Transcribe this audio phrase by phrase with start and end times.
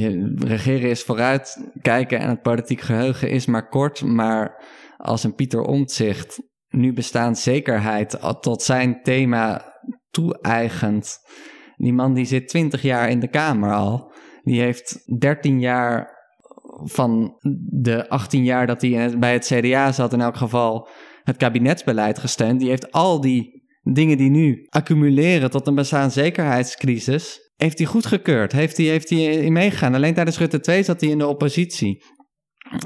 [0.00, 4.02] je, regeren is vooruit kijken en het politiek geheugen is maar kort.
[4.02, 4.64] Maar
[4.96, 9.72] als een Pieter Omtzigt nu bestaanszekerheid tot zijn thema
[10.10, 11.18] toe-eigent.
[11.76, 14.12] Die man die zit 20 jaar in de Kamer al.
[14.42, 16.20] Die heeft 13 jaar
[16.82, 17.34] van
[17.80, 20.88] de 18 jaar dat hij bij het CDA zat, in elk geval
[21.22, 22.60] het kabinetsbeleid gesteund.
[22.60, 28.52] Die heeft al die dingen die nu accumuleren tot een bestaanszekerheidscrisis, heeft hij goedgekeurd.
[28.52, 29.94] Heeft hij, heeft in meegegaan.
[29.94, 32.04] Alleen tijdens Rutte 2 zat hij in de oppositie.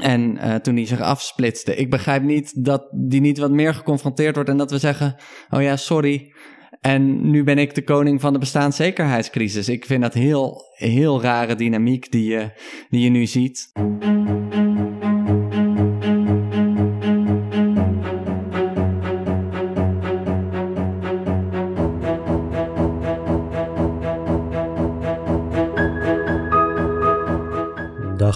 [0.01, 1.77] En uh, toen hij zich afsplitste.
[1.77, 5.17] Ik begrijp niet dat die niet wat meer geconfronteerd wordt en dat we zeggen:
[5.51, 6.35] Oh ja, sorry.
[6.81, 9.69] En nu ben ik de koning van de bestaanszekerheidscrisis.
[9.69, 12.51] Ik vind dat heel, heel rare dynamiek die je,
[12.89, 13.73] die je nu ziet.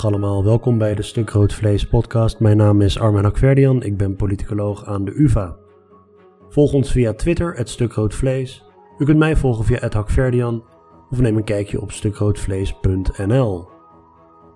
[0.04, 2.40] Allemaal, welkom bij de Stuk Rood Vlees podcast.
[2.40, 5.56] Mijn naam is Armen Akverdian, ik ben politicoloog aan de UvA.
[6.48, 8.64] Volg ons via Twitter, het Stuk Vlees.
[8.98, 10.64] U kunt mij volgen via het Hakverdian
[11.10, 13.68] of neem een kijkje op stukroodvlees.nl.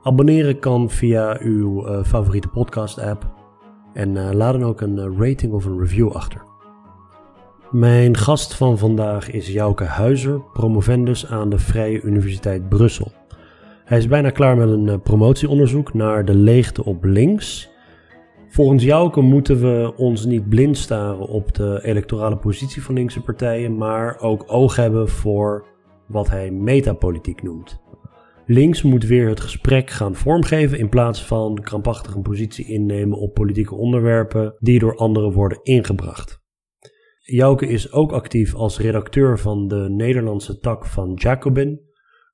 [0.03, 3.27] Abonneren kan via uw uh, favoriete podcast app
[3.93, 6.43] en uh, laat dan ook een uh, rating of een review achter.
[7.71, 13.13] Mijn gast van vandaag is Jouke Huizer, promovendus aan de Vrije Universiteit Brussel.
[13.85, 17.73] Hij is bijna klaar met een promotieonderzoek naar de leegte op links
[18.55, 23.77] Volgens Jouke moeten we ons niet blind staren op de electorale positie van linkse partijen,
[23.77, 25.67] maar ook oog hebben voor
[26.07, 27.81] wat hij metapolitiek noemt.
[28.47, 33.35] Links moet weer het gesprek gaan vormgeven in plaats van krampachtig een positie innemen op
[33.35, 36.43] politieke onderwerpen die door anderen worden ingebracht.
[37.21, 41.81] Jouke is ook actief als redacteur van de Nederlandse tak van Jacobin,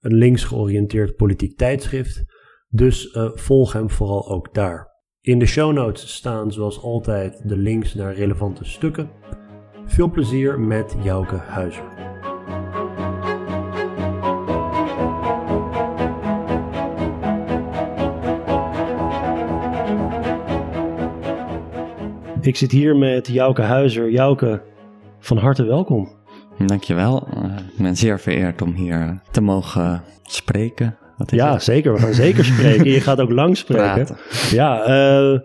[0.00, 2.24] een links georiënteerd politiek tijdschrift,
[2.68, 4.88] dus uh, volg hem vooral ook daar.
[5.20, 9.10] In de show notes staan zoals altijd de links naar relevante stukken.
[9.84, 11.98] Veel plezier met Jouke Huizer.
[22.40, 24.10] Ik zit hier met Jouke Huizer.
[24.10, 24.62] Jouke,
[25.18, 26.19] van harte welkom.
[26.66, 27.28] Dankjewel.
[27.34, 31.92] Uh, ik ben zeer vereerd om hier te mogen spreken ja, zeker.
[31.92, 32.90] We gaan zeker spreken.
[32.90, 34.16] Je gaat ook lang spreken.
[34.50, 35.40] Ja, uh,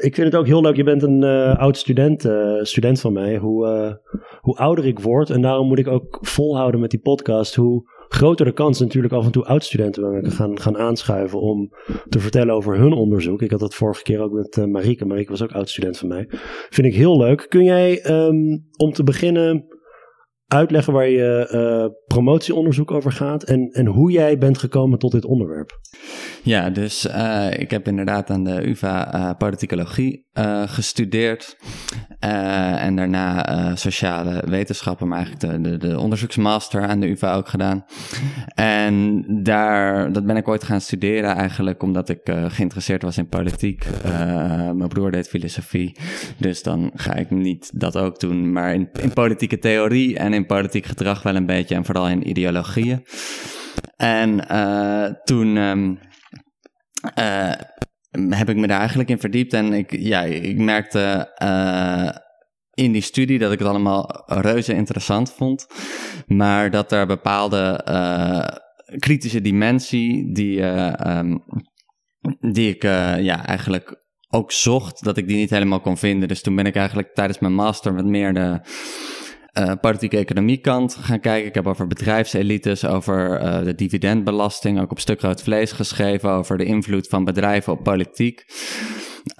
[0.00, 0.76] ik vind het ook heel leuk.
[0.76, 2.28] Je bent een uh, oud student,
[2.62, 3.36] student van mij.
[3.36, 3.98] Hoe,
[4.40, 8.46] hoe ouder ik word, en daarom moet ik ook volhouden met die podcast, hoe groter
[8.46, 11.70] de kans natuurlijk af en toe oud-studenten bij me gaan, gaan aanschuiven om
[12.08, 13.42] te vertellen over hun onderzoek.
[13.42, 15.04] Ik had dat vorige keer ook met Marieke.
[15.04, 16.26] Marieke was ook oud-student van mij.
[16.68, 17.46] Vind ik heel leuk.
[17.48, 19.77] Kun jij um, om te beginnen
[20.48, 25.24] uitleggen waar je uh, promotieonderzoek over gaat en, en hoe jij bent gekomen tot dit
[25.24, 25.80] onderwerp.
[26.42, 30.27] Ja, dus uh, ik heb inderdaad aan de UvA uh, politicologie
[30.66, 31.56] gestudeerd
[32.18, 37.84] en daarna sociale wetenschappen, maar eigenlijk de, de, de, onderzoeksmaster aan de UvA ook gedaan.
[38.54, 43.86] En daar, dat ben ik ooit gaan studeren eigenlijk omdat ik geïnteresseerd was in politiek.
[44.74, 45.96] mijn broer deed filosofie,
[46.36, 50.46] dus dan ga ik niet dat ook doen, maar in, in politieke theorie en in
[50.46, 53.04] politiek gedrag wel een beetje en vooral in ideologieën.
[53.96, 54.46] En
[55.24, 55.56] toen
[57.18, 57.52] uh,
[58.10, 62.10] heb ik me daar eigenlijk in verdiept en ik, ja, ik merkte uh,
[62.84, 65.66] in die studie dat ik het allemaal reuze interessant vond,
[66.26, 67.84] maar dat er bepaalde
[68.98, 70.62] kritische dimensie die,
[71.08, 71.44] um,
[72.40, 76.28] die ik ja, eigenlijk ook zocht, dat ik die niet helemaal kon vinden.
[76.28, 78.60] Dus toen ben ik eigenlijk tijdens mijn master wat meer de
[79.58, 81.48] uh, politieke economie kant gaan kijken.
[81.48, 86.58] Ik heb over bedrijfselites, over uh, de dividendbelasting, ook op stuk rood vlees geschreven, over
[86.58, 88.44] de invloed van bedrijven op politiek.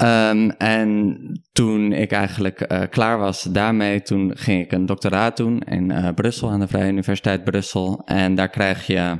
[0.02, 1.16] Um, en
[1.52, 6.50] toen ik eigenlijk uh, klaar was daarmee, toen ging ik een doctoraat doen in Brussel,
[6.50, 8.02] aan de Vrije Universiteit Brussel.
[8.04, 9.16] En daar krijg je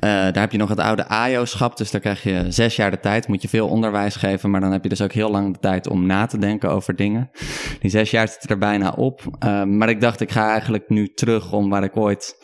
[0.00, 3.28] daar heb je nog het oude AJO-schap, dus daar krijg je zes jaar de tijd.
[3.28, 5.88] Moet je veel onderwijs geven, maar dan heb je dus ook heel lang de tijd
[5.88, 7.30] om na te denken over dingen.
[7.80, 9.38] Die zes jaar zitten er bijna op.
[9.44, 12.34] Uh, maar ik dacht, ik ga eigenlijk nu terug om waar ik ooit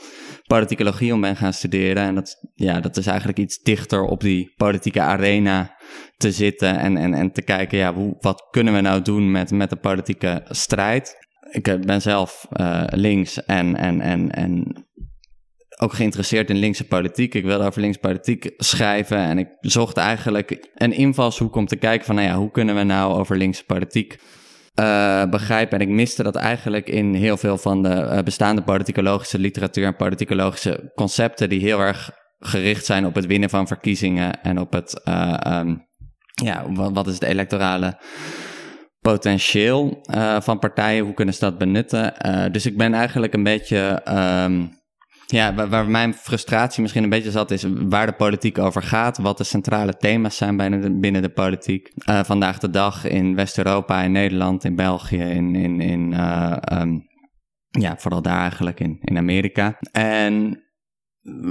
[0.47, 2.03] politicologie om ben gaan studeren.
[2.03, 5.77] En dat, ja, dat is eigenlijk iets dichter op die politieke arena
[6.17, 9.51] te zitten en, en, en te kijken, ja, hoe, wat kunnen we nou doen met,
[9.51, 11.25] met de politieke strijd?
[11.51, 12.47] Ik eh, ben zelf
[12.87, 14.86] links en, en, en, en
[15.77, 17.35] ook geïnteresseerd in linkse politiek.
[17.35, 22.07] Ik wilde over linkse politiek schrijven en ik zocht eigenlijk een invalshoek om te kijken
[22.07, 24.19] van, nou ja, hoe kunnen we nou over linkse politiek
[24.81, 25.79] uh, begrijpen?
[25.79, 29.97] En ik miste dat eigenlijk in heel veel van de uh, bestaande politicologische literatuur en
[29.97, 35.03] politicologische concepten die heel erg gericht zijn op het winnen van verkiezingen en op het,
[35.05, 35.75] ehm,
[36.43, 38.01] ja, wat, is het electorale
[39.01, 40.01] potentieel
[40.41, 42.15] van partijen, hoe kunnen ze dat benutten.
[42.53, 44.03] dus ik ben eigenlijk een beetje
[45.27, 49.19] ja, waar, mijn frustratie misschien een beetje zat, is waar de politiek over gaat.
[49.19, 51.93] Wat de centrale thema's zijn binnen de, binnen de politiek.
[52.09, 57.07] Uh, vandaag de dag in West-Europa, in Nederland, in België, in, in, in uh, um,
[57.69, 59.79] ja, vooral daar eigenlijk, in, in Amerika.
[59.93, 60.61] En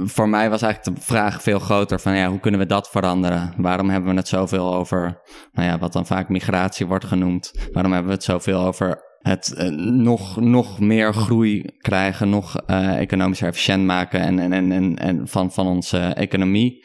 [0.04, 3.54] voor mij was eigenlijk de vraag veel groter van ja, hoe kunnen we dat veranderen?
[3.56, 5.20] Waarom hebben we het zoveel over,
[5.52, 7.52] nou ja, wat dan vaak migratie wordt genoemd?
[7.72, 12.98] Waarom hebben we het zoveel over het uh, nog, nog meer groei krijgen, nog uh,
[13.00, 16.84] economisch efficiënt maken en, en, en, en, en van, van onze economie.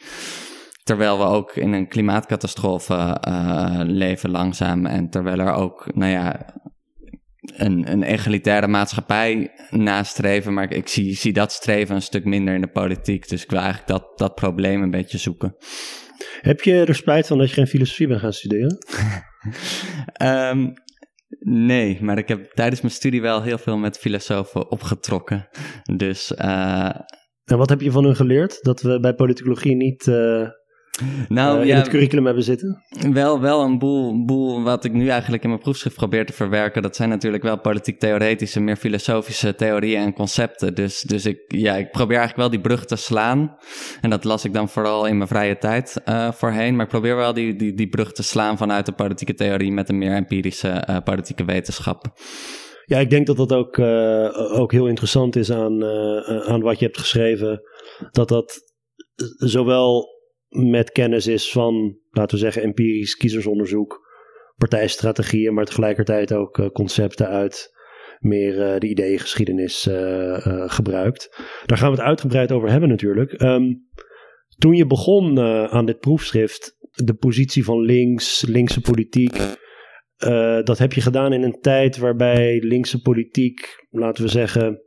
[0.84, 6.54] Terwijl we ook in een klimaatcatastrofe uh, leven langzaam en terwijl er ook, nou ja,
[7.56, 10.52] een, een egalitaire maatschappij nastreven.
[10.52, 13.28] Maar ik, ik zie, zie dat streven een stuk minder in de politiek.
[13.28, 15.56] Dus ik wil eigenlijk dat, dat probleem een beetje zoeken.
[16.40, 18.78] Heb je er spijt van dat je geen filosofie bent gaan studeren?
[20.22, 20.72] um,
[21.44, 25.48] Nee, maar ik heb tijdens mijn studie wel heel veel met filosofen opgetrokken.
[25.96, 26.32] Dus.
[26.38, 26.90] Uh,
[27.44, 28.58] en wat heb je van hun geleerd?
[28.62, 30.06] Dat we bij politicologie niet.
[30.06, 30.48] Uh,
[31.28, 32.82] nou, uh, in het curriculum hebben zitten?
[33.12, 36.82] Wel, wel een boel, boel wat ik nu eigenlijk in mijn proefschrift probeer te verwerken.
[36.82, 40.74] Dat zijn natuurlijk wel politiek-theoretische, meer filosofische theorieën en concepten.
[40.74, 43.56] Dus, dus ik, ja, ik probeer eigenlijk wel die brug te slaan.
[44.00, 46.76] En dat las ik dan vooral in mijn vrije tijd uh, voorheen.
[46.76, 49.88] Maar ik probeer wel die, die, die brug te slaan vanuit de politieke theorie met
[49.88, 52.04] een meer empirische uh, politieke wetenschap.
[52.84, 53.78] Ja, ik denk dat dat ook,
[54.58, 55.84] ook heel interessant is aan,
[56.24, 57.60] aan wat je hebt geschreven.
[58.10, 58.60] Dat dat
[59.36, 60.11] zowel
[60.52, 64.10] met kennis is van, laten we zeggen, empirisch kiezersonderzoek,
[64.56, 67.70] partijstrategieën, maar tegelijkertijd ook uh, concepten uit
[68.18, 71.36] meer uh, de ideeëngeschiedenis uh, gebruikt.
[71.66, 73.42] Daar gaan we het uitgebreid over hebben natuurlijk.
[73.42, 73.88] Um,
[74.58, 75.40] toen je begon
[75.70, 79.36] aan dit proefschrift, de positie van links, linkse politiek,
[80.64, 84.81] dat heb je gedaan in een tijd waarbij linkse politiek, laten we zeggen,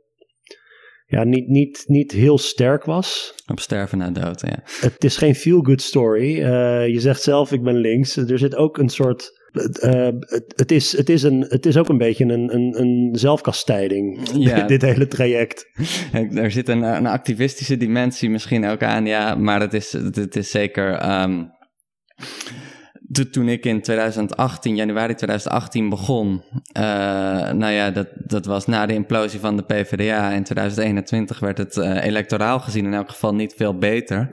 [1.06, 3.34] ja, niet, niet, niet heel sterk was.
[3.46, 4.62] Op sterven na dood, ja.
[4.80, 6.38] Het is geen feel-good story.
[6.38, 8.16] Uh, je zegt zelf, ik ben links.
[8.16, 9.44] Er zit ook een soort...
[9.52, 13.08] Uh, het, het, is, het, is een, het is ook een beetje een, een, een
[13.12, 14.66] zelfkastijding, ja.
[14.66, 15.70] dit hele traject.
[16.34, 19.34] Er zit een, een activistische dimensie misschien ook aan, ja.
[19.34, 21.20] Maar het is, het is zeker...
[21.22, 21.50] Um,
[23.30, 26.42] toen ik in 2018, januari 2018 begon,
[26.76, 26.82] uh,
[27.52, 30.30] nou ja, dat, dat was na de implosie van de PvdA.
[30.30, 34.30] In 2021 werd het uh, electoraal gezien in elk geval niet veel beter.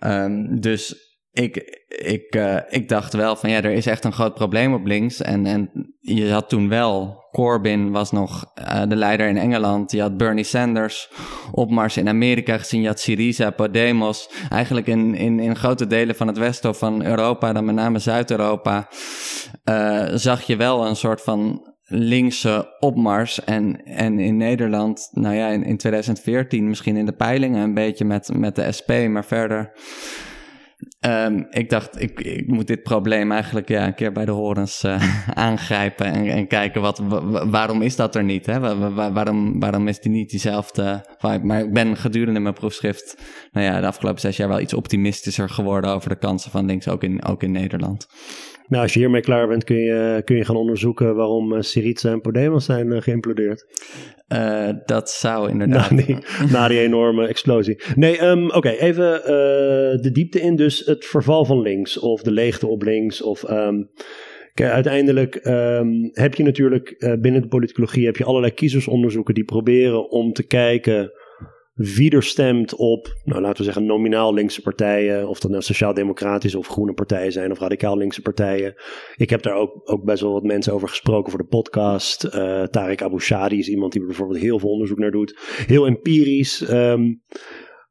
[0.00, 1.07] Um, dus
[1.38, 4.86] ik, ik, uh, ik dacht wel van ja, er is echt een groot probleem op
[4.86, 5.20] links.
[5.20, 5.70] En, en
[6.00, 9.92] je had toen wel, Corbyn was nog uh, de leider in Engeland.
[9.92, 11.10] Je had Bernie Sanders
[11.52, 12.80] opmars in Amerika gezien.
[12.80, 14.30] Je had Syriza, Podemos.
[14.50, 18.88] Eigenlijk in, in, in grote delen van het westen van Europa, dan met name Zuid-Europa,
[19.64, 23.44] uh, zag je wel een soort van linkse opmars.
[23.44, 28.04] En, en in Nederland, nou ja, in, in 2014 misschien in de peilingen een beetje
[28.04, 29.72] met, met de SP, maar verder
[31.06, 34.84] Um, ik dacht, ik, ik moet dit probleem eigenlijk ja, een keer bij de horens
[34.84, 36.98] uh, aangrijpen en, en kijken wat,
[37.50, 38.46] waarom is dat er niet?
[38.46, 38.78] Hè?
[39.12, 41.46] waarom, waarom is die niet diezelfde vibe?
[41.46, 43.16] Maar ik ben gedurende mijn proefschrift,
[43.52, 46.88] nou ja, de afgelopen zes jaar wel iets optimistischer geworden over de kansen van links,
[46.88, 48.06] ook in, ook in Nederland.
[48.68, 52.10] Nou, als je hiermee klaar bent, kun je, kun je gaan onderzoeken waarom uh, Syriza
[52.12, 53.66] en Podemos zijn uh, geïmplodeerd.
[54.28, 55.90] Uh, dat zou inderdaad.
[55.90, 56.16] Na die,
[56.52, 57.80] na die enorme explosie.
[57.94, 59.26] Nee, um, oké, even uh,
[60.02, 60.56] de diepte in.
[60.56, 63.50] Dus het verval van links, of de leegte op links, of.
[63.50, 63.90] Um,
[64.54, 69.44] kijk, uiteindelijk um, heb je natuurlijk uh, binnen de politicologie heb je allerlei kiezersonderzoeken die
[69.44, 71.12] proberen om te kijken
[71.78, 75.28] wie er stemt op, nou, laten we zeggen, nominaal linkse partijen.
[75.28, 78.74] Of dat nou sociaal-democratische of groene partijen zijn, of radicaal linkse partijen.
[79.16, 82.24] Ik heb daar ook, ook best wel wat mensen over gesproken voor de podcast.
[82.24, 85.38] Uh, Tarek Abu Shadi is iemand die bijvoorbeeld heel veel onderzoek naar doet.
[85.66, 86.70] Heel empirisch.
[86.70, 87.22] Um,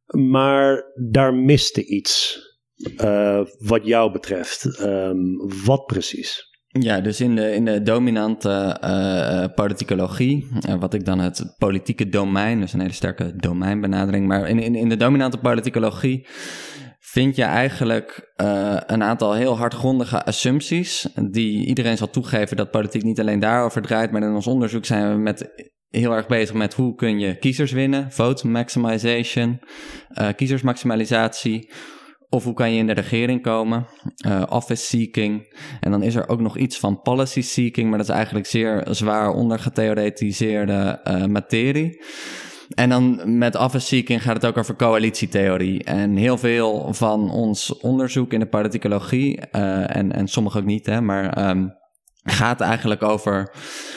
[0.06, 2.40] maar daar miste iets.
[3.02, 4.80] Uh, wat jou betreft.
[4.82, 6.57] Um, wat precies?
[6.80, 12.10] Ja, dus in de, in de dominante uh, politicologie, uh, wat ik dan het politieke
[12.10, 16.28] domein, dus een hele sterke domeinbenadering, maar in, in, in de dominante politicologie
[17.00, 18.32] vind je eigenlijk
[18.86, 24.12] een aantal heel hardgrondige assumpties, die iedereen zal toegeven dat politiek niet alleen daarover draait,
[24.12, 27.72] maar in ons onderzoek zijn we met heel erg bezig met hoe kun je kiezers
[27.72, 29.60] winnen, vote maximization,
[30.36, 31.72] kiezersmaximalisatie
[32.30, 33.88] of hoe kan je in de regering komen?
[34.28, 35.56] Uh, office seeking.
[35.80, 38.88] En dan is er ook nog iets van policy seeking, maar dat is eigenlijk zeer
[38.90, 42.02] zwaar ondergetheoretiseerde uh, materie.
[42.76, 45.84] En dan met office seeking gaat het ook over coalitietheorie.
[45.84, 50.86] En heel veel van ons onderzoek in de politicologie, uh, en, en sommige ook niet,
[50.86, 51.74] hè, maar um,
[52.30, 53.52] gaat eigenlijk over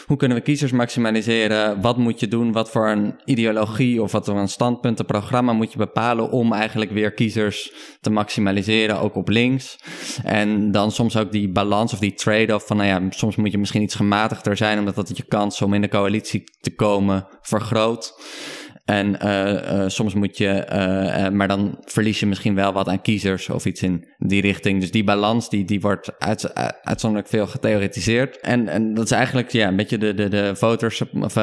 [0.07, 1.81] hoe kunnen we kiezers maximaliseren?
[1.81, 2.53] Wat moet je doen?
[2.53, 7.13] Wat voor een ideologie of wat voor een standpuntenprogramma moet je bepalen om eigenlijk weer
[7.13, 9.79] kiezers te maximaliseren, ook op links?
[10.25, 13.59] En dan soms ook die balans of die trade-off van, nou ja, soms moet je
[13.59, 18.15] misschien iets gematigder zijn omdat dat je kans om in de coalitie te komen vergroot.
[18.91, 23.03] En uh, uh, soms moet je, uh, maar dan verlies je misschien wel wat aan
[23.03, 24.81] kiezers of iets in die richting.
[24.81, 28.41] Dus die balans die, die wordt uit, uitzonderlijk veel getheoretiseerd.
[28.41, 31.35] En, en dat is eigenlijk ja, een beetje de, de, de voter, of,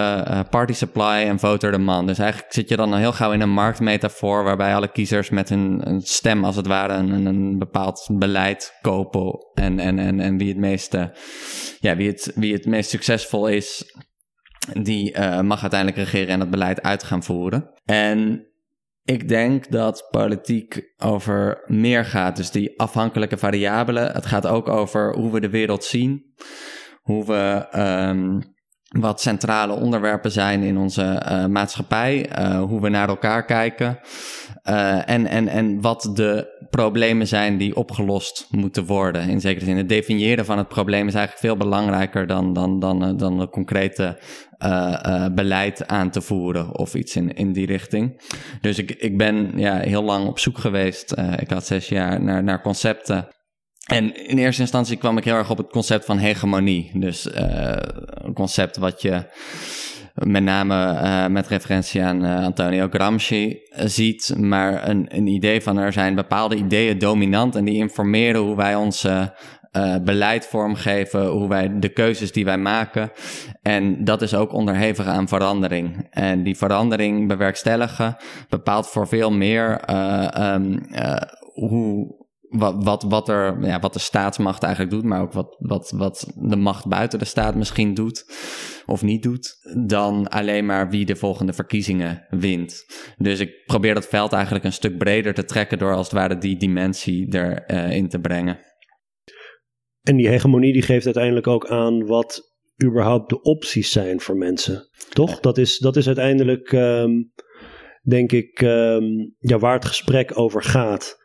[0.49, 2.07] party supply en voter demand.
[2.07, 5.81] Dus eigenlijk zit je dan heel gauw in een marktmetafoor waarbij alle kiezers met hun
[5.83, 9.45] een stem als het ware een, een bepaald beleid kopen.
[9.53, 11.11] En, en, en, en wie het meeste,
[11.79, 13.95] ja, wie het, wie het meest succesvol is,
[14.73, 17.69] die uh, mag uiteindelijk regeren en het beleid uit gaan voeren.
[17.85, 18.47] En
[19.03, 22.35] ik denk dat politiek over meer gaat.
[22.35, 24.11] Dus die afhankelijke variabelen.
[24.11, 26.35] Het gaat ook over hoe we de wereld zien.
[27.01, 27.67] Hoe we
[28.09, 28.55] um,
[28.87, 33.99] wat centrale onderwerpen zijn in onze uh, maatschappij, uh, hoe we naar elkaar kijken
[34.69, 39.29] uh, en, en, en wat de problemen zijn die opgelost moeten worden.
[39.29, 43.17] In zekere zin, het definiëren van het probleem is eigenlijk veel belangrijker dan, dan, dan,
[43.17, 44.19] dan een concrete
[45.31, 48.21] beleid aan te voeren of iets in, in die richting.
[48.61, 51.13] Dus ik, ik ben ja, heel lang op zoek geweest.
[51.39, 53.27] ik had zes jaar naar, naar concepten
[53.87, 56.91] en in eerste instantie kwam ik heel erg op het concept van hegemonie.
[56.93, 59.25] Dus een concept wat je
[60.23, 65.77] met name uh, met referentie aan uh, Antonio Gramsci ziet, maar een, een idee van
[65.77, 69.07] er zijn bepaalde ideeën dominant en die informeren hoe wij ons
[70.03, 73.11] beleid vormgeven, hoe wij de keuzes die wij maken.
[73.61, 76.07] En dat is ook onderhevig aan verandering.
[76.09, 78.17] En die verandering bewerkstelligen
[78.49, 79.81] bepaalt voor veel meer
[80.41, 80.87] um,
[81.53, 82.16] hoe
[82.49, 86.33] wat, wat, wat, er, ja, wat de staatsmacht eigenlijk doet, maar ook wat, wat, wat
[86.35, 88.25] de macht buiten de staat misschien doet
[88.85, 89.55] of niet doet,
[89.87, 92.85] dan alleen maar wie de volgende verkiezingen wint.
[93.17, 96.37] Dus ik probeer dat veld eigenlijk een stuk breder te trekken door als het ware
[96.37, 98.59] die dimensie erin uh, te brengen.
[100.01, 104.89] En die hegemonie die geeft uiteindelijk ook aan wat überhaupt de opties zijn voor mensen.
[105.09, 105.39] Toch?
[105.39, 107.31] Dat is, dat is uiteindelijk, um,
[108.03, 111.17] denk ik, um, ja, waar het gesprek over gaat.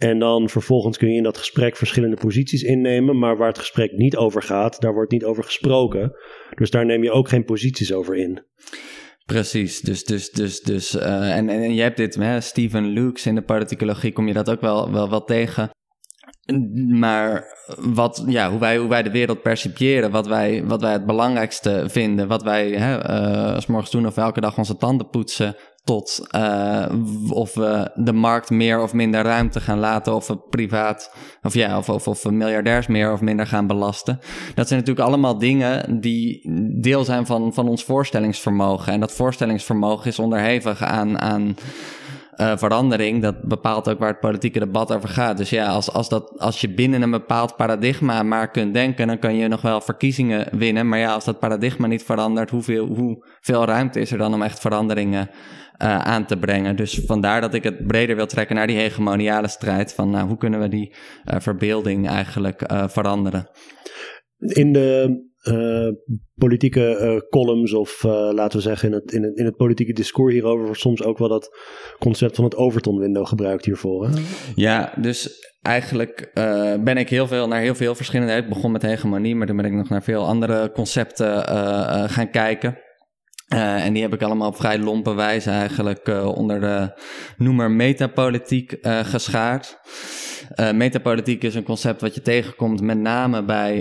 [0.00, 3.18] En dan vervolgens kun je in dat gesprek verschillende posities innemen.
[3.18, 6.12] Maar waar het gesprek niet over gaat, daar wordt niet over gesproken.
[6.54, 8.42] Dus daar neem je ook geen posities over in.
[9.24, 13.34] Precies, dus, dus, dus, dus uh, en, en, je hebt dit, hè, Stephen Lukes in
[13.34, 15.70] de politicologie, kom je dat ook wel, wel, wel tegen.
[16.88, 17.44] Maar
[17.78, 21.84] wat, ja, hoe, wij, hoe wij de wereld percipiëren, wat wij, wat wij het belangrijkste
[21.88, 26.28] vinden, wat wij hè, uh, als morgens doen of elke dag onze tanden poetsen, tot
[26.36, 26.86] uh,
[27.28, 31.78] of we de markt meer of minder ruimte gaan laten, of we privaat, of ja,
[31.78, 34.18] of, of, of we miljardairs meer of minder gaan belasten.
[34.54, 38.92] Dat zijn natuurlijk allemaal dingen die deel zijn van, van ons voorstellingsvermogen.
[38.92, 41.56] En dat voorstellingsvermogen is onderhevig aan, aan
[42.40, 43.22] uh, verandering.
[43.22, 45.36] Dat bepaalt ook waar het politieke debat over gaat.
[45.36, 49.18] Dus ja, als, als, dat, als je binnen een bepaald paradigma maar kunt denken, dan
[49.18, 50.88] kan je nog wel verkiezingen winnen.
[50.88, 54.60] Maar ja, als dat paradigma niet verandert, hoeveel, hoeveel ruimte is er dan om echt
[54.60, 55.30] veranderingen
[55.82, 56.76] uh, aan te brengen.
[56.76, 59.94] Dus vandaar dat ik het breder wil trekken naar die hegemoniale strijd.
[59.94, 60.94] Van nou, hoe kunnen we die
[61.32, 63.50] uh, verbeelding eigenlijk uh, veranderen?
[64.36, 65.28] In de
[66.34, 70.64] politieke columns of laten we zeggen in het, in, het, in het politieke discours hierover
[70.64, 71.56] wordt soms ook wel dat
[71.98, 74.06] concept van het Overton window gebruikt hiervoor.
[74.06, 74.20] Hè?
[74.54, 78.32] Ja, dus eigenlijk uh, ben ik heel veel naar heel veel verschillende.
[78.32, 82.30] Ik begon met hegemonie, maar toen ben ik nog naar veel andere concepten uh, gaan
[82.30, 82.78] kijken.
[83.54, 86.92] Uh, en die heb ik allemaal op vrij lompe wijze eigenlijk uh, onder de
[87.36, 89.78] noemer metapolitiek uh, geschaard.
[90.74, 93.80] Metapolitiek is een concept wat je tegenkomt met name bij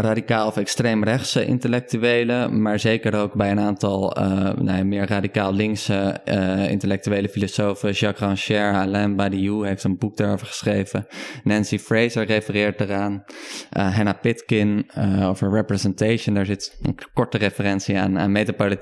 [0.00, 6.20] radicaal of extreemrechtse intellectuelen, maar zeker ook bij een aantal uh, nou, meer radicaal linkse
[6.68, 7.90] intellectuele filosofen.
[7.90, 11.06] Jacques Rancière, Alain Badiou heeft een boek daarover geschreven.
[11.44, 13.24] Nancy Fraser refereert eraan.
[13.70, 14.90] Hannah Pitkin
[15.22, 18.80] over representation, daar zit een korte referentie aan, aan metapolitiek.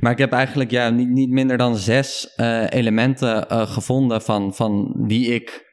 [0.00, 2.34] Maar ik heb eigenlijk ja, niet, niet minder dan zes
[2.68, 5.64] elementen gevonden van, van die ik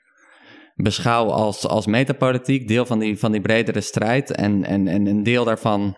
[0.75, 4.31] beschouw als, als metapolitiek, deel van die, van die bredere strijd.
[4.31, 5.97] En, en, en een deel daarvan,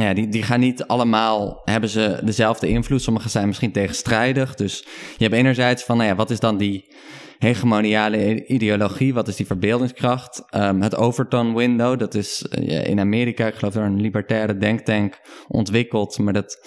[0.00, 3.02] ja, die, die gaan niet allemaal, hebben ze dezelfde invloed.
[3.02, 4.54] Sommige zijn misschien tegenstrijdig.
[4.54, 6.94] Dus je hebt enerzijds van, nou ja, wat is dan die
[7.38, 9.14] hegemoniale ideologie?
[9.14, 10.44] Wat is die verbeeldingskracht?
[10.50, 15.20] Um, het Overton window, dat is uh, in Amerika, ik geloof door een libertaire denktank
[15.48, 16.18] ontwikkeld.
[16.18, 16.58] Maar dat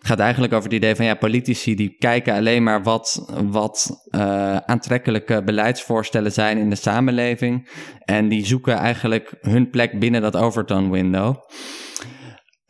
[0.00, 4.56] gaat eigenlijk over het idee van ja, politici die kijken alleen maar wat, wat uh,
[4.56, 7.68] aantrekkelijke beleidsvoorstellen zijn in de samenleving.
[8.04, 11.34] En die zoeken eigenlijk hun plek binnen dat Overton window.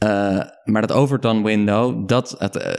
[0.06, 2.72] Uh, maar dat Overton window, dat, het, uh,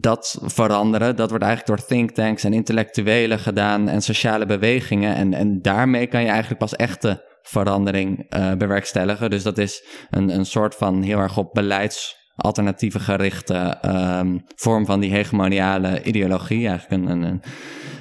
[0.00, 5.14] dat veranderen, dat wordt eigenlijk door thinktanks en intellectuelen gedaan en sociale bewegingen.
[5.14, 9.30] En, en daarmee kan je eigenlijk pas echte verandering uh, bewerkstelligen.
[9.30, 15.00] Dus dat is een, een soort van heel erg op beleidsalternatieven gerichte um, vorm van
[15.00, 16.68] die hegemoniale ideologie.
[16.68, 17.42] Eigenlijk een, een,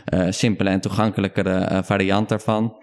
[0.05, 2.75] een simpele en toegankelijkere variant daarvan.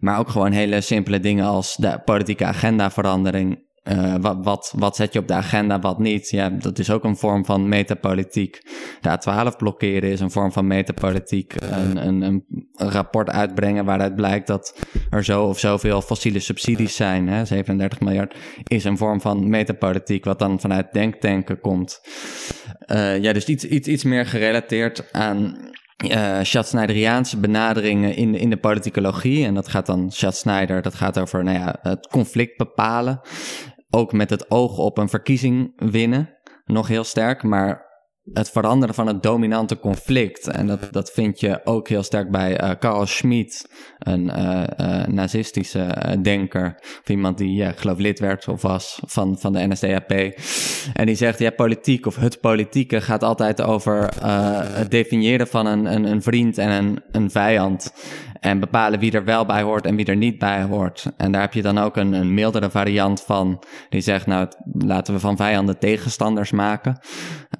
[0.00, 5.12] Maar ook gewoon hele simpele dingen als de politieke agendaverandering uh, wat, wat, wat zet
[5.12, 6.30] je op de agenda, wat niet?
[6.30, 8.60] Ja, dat is ook een vorm van metapolitiek.
[9.00, 11.54] De A12 blokkeren is een vorm van metapolitiek.
[11.58, 12.44] Een, een, een,
[12.76, 14.78] rapport uitbrengen waaruit blijkt dat
[15.10, 17.28] er zo of zoveel fossiele subsidies zijn.
[17.28, 17.44] Hè?
[17.44, 22.00] 37 miljard is een vorm van metapolitiek, wat dan vanuit denktanken komt.
[22.86, 25.56] Uh, ja, dus iets, iets, iets meer gerelateerd aan
[26.04, 29.46] uh, Schatzneideriaanse benaderingen in, in de politicologie.
[29.46, 33.20] En dat gaat dan, Schatzsneider, dat gaat over nou ja, het conflict bepalen
[33.94, 37.42] ook met het oog op een verkiezing winnen, nog heel sterk.
[37.42, 37.92] Maar
[38.32, 40.46] het veranderen van het dominante conflict.
[40.46, 45.06] En dat, dat vind je ook heel sterk bij uh, Carl Schmitt, een uh, uh,
[45.06, 46.74] nazistische denker.
[46.80, 50.10] Of iemand die, ja, geloof lid werd of was van, van de NSDAP.
[50.92, 54.08] En die zegt, ja, politiek of het politieke gaat altijd over
[54.72, 57.92] het definiëren van een, een, een vriend en een, een vijand.
[58.40, 61.12] En bepalen wie er wel bij hoort en wie er niet bij hoort.
[61.16, 63.62] En daar heb je dan ook een, een mildere variant van.
[63.88, 66.98] Die zegt, nou, laten we van vijanden tegenstanders maken.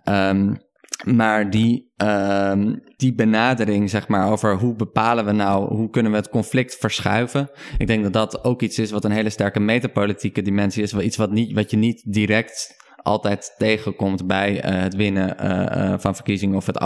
[0.05, 0.57] Um,
[1.05, 6.19] maar die, um, die benadering, zeg maar, over hoe bepalen we nou, hoe kunnen we
[6.19, 7.51] het conflict verschuiven.
[7.79, 10.95] Ik denk dat dat ook iets is wat een hele sterke metapolitieke dimensie is.
[10.95, 15.95] Iets wat, niet, wat je niet direct altijd tegenkomt bij uh, het winnen uh, uh,
[15.99, 16.79] van verkiezingen of het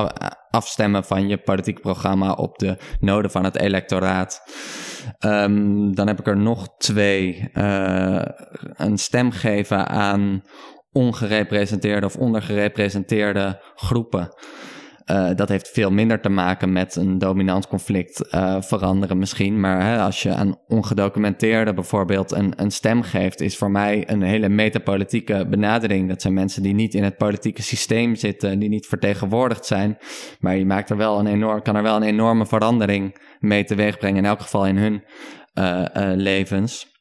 [0.50, 4.42] afstemmen van je politiek programma op de noden van het electoraat.
[5.24, 7.50] Um, dan heb ik er nog twee.
[8.76, 10.42] een stem geven aan
[10.92, 14.28] ongerepresenteerde of ondergerepresenteerde groepen.
[15.10, 19.60] Uh, dat heeft veel minder te maken met een dominant conflict uh, veranderen misschien.
[19.60, 24.22] Maar hè, als je aan ongedocumenteerde bijvoorbeeld een, een stem geeft, is voor mij een
[24.22, 26.08] hele metapolitieke benadering.
[26.08, 29.98] Dat zijn mensen die niet in het politieke systeem zitten, die niet vertegenwoordigd zijn.
[30.40, 33.98] Maar je maakt er wel een enorm, kan er wel een enorme verandering mee teweeg
[33.98, 35.04] brengen, in elk geval in hun
[35.54, 36.97] uh, levens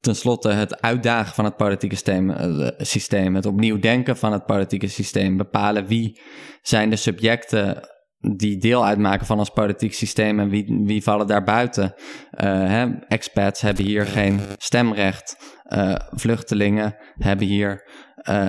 [0.00, 4.88] tenslotte het uitdagen van het politieke systeem, uh, systeem, het opnieuw denken van het politieke
[4.88, 6.20] systeem, bepalen wie
[6.62, 7.88] zijn de subjecten
[8.36, 11.94] die deel uitmaken van ons politiek systeem en wie, wie vallen daar buiten.
[12.30, 15.36] Hè, expats hebben hier geen stemrecht,
[15.68, 17.88] uh, vluchtelingen hebben hier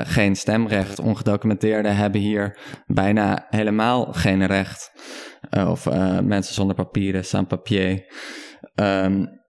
[0.04, 4.92] geen stemrecht, ongedocumenteerden hebben hier bijna helemaal geen recht.
[5.50, 5.86] of
[6.24, 8.06] mensen zonder papieren, sans papier.
[8.76, 9.40] Um,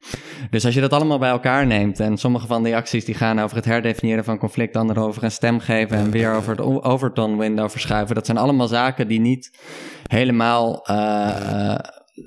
[0.50, 3.38] dus als je dat allemaal bij elkaar neemt en sommige van die acties die gaan
[3.38, 7.38] over het herdefiniëren van conflict, andere over een stem geven en weer over het Overton
[7.38, 9.58] window verschuiven, dat zijn allemaal zaken die niet
[10.06, 11.78] helemaal uh,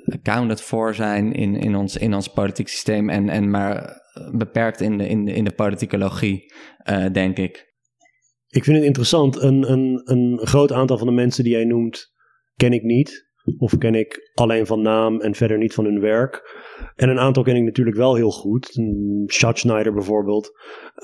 [0.06, 4.98] accounted voor zijn in, in, ons, in ons politiek systeem en, en maar beperkt in
[4.98, 6.54] de, in de, in de politicologie,
[6.90, 7.74] uh, denk ik.
[8.48, 9.42] Ik vind het interessant.
[9.42, 12.14] Een, een, een groot aantal van de mensen die jij noemt
[12.56, 13.34] ken ik niet.
[13.58, 16.64] Of ken ik alleen van naam en verder niet van hun werk.
[16.96, 18.80] En een aantal ken ik natuurlijk wel heel goed.
[19.26, 20.52] Schatz Schneider bijvoorbeeld.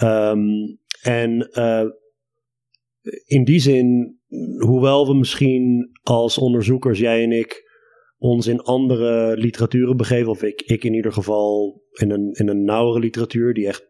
[0.04, 1.86] Um, en uh,
[3.26, 4.20] in die zin,
[4.58, 7.70] hoewel we misschien als onderzoekers, jij en ik,
[8.18, 12.64] ons in andere literaturen begeven, of ik, ik in ieder geval in een, in een
[12.64, 13.90] nauwere literatuur, die echt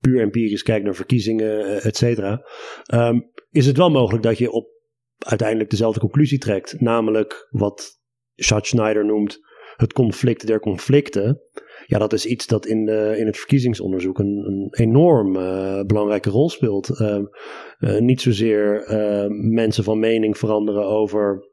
[0.00, 2.46] puur empirisch kijkt naar verkiezingen, eh, et cetera,
[2.94, 4.68] um, is het wel mogelijk dat je op
[5.18, 6.80] uiteindelijk dezelfde conclusie trekt.
[6.80, 7.98] Namelijk wat
[8.34, 9.38] Schneider noemt
[9.80, 11.40] het conflict der conflicten.
[11.86, 12.88] Ja, dat is iets dat in,
[13.18, 17.00] in het verkiezingsonderzoek een, een enorm uh, belangrijke rol speelt.
[17.00, 17.18] Uh,
[17.78, 18.84] uh, niet zozeer
[19.30, 21.48] mensen van mening veranderen over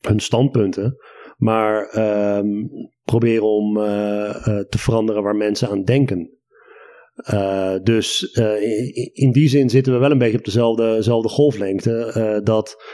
[0.00, 0.96] hun standpunten,
[1.36, 2.48] maar ehm,
[3.04, 3.74] proberen om
[4.68, 6.38] te veranderen waar mensen aan denken.
[7.82, 8.22] dus
[9.12, 12.40] in, die zin zitten we wel een beetje op dezelfde golflengte.
[12.44, 12.84] dat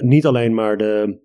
[0.00, 1.24] niet alleen maar de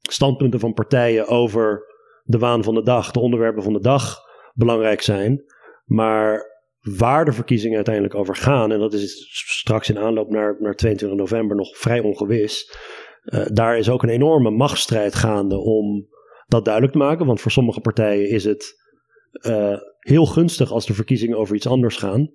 [0.00, 1.93] standpunten van partijen over
[2.24, 4.20] de waan van de dag, de onderwerpen van de dag
[4.52, 5.44] belangrijk zijn.
[5.84, 10.74] Maar waar de verkiezingen uiteindelijk over gaan, en dat is straks in aanloop naar, naar
[10.74, 12.76] 22 november nog vrij ongewis.
[13.24, 16.08] Uh, daar is ook een enorme machtsstrijd gaande om
[16.46, 17.26] dat duidelijk te maken.
[17.26, 18.82] Want voor sommige partijen is het
[19.46, 22.32] uh, heel gunstig als de verkiezingen over iets anders gaan.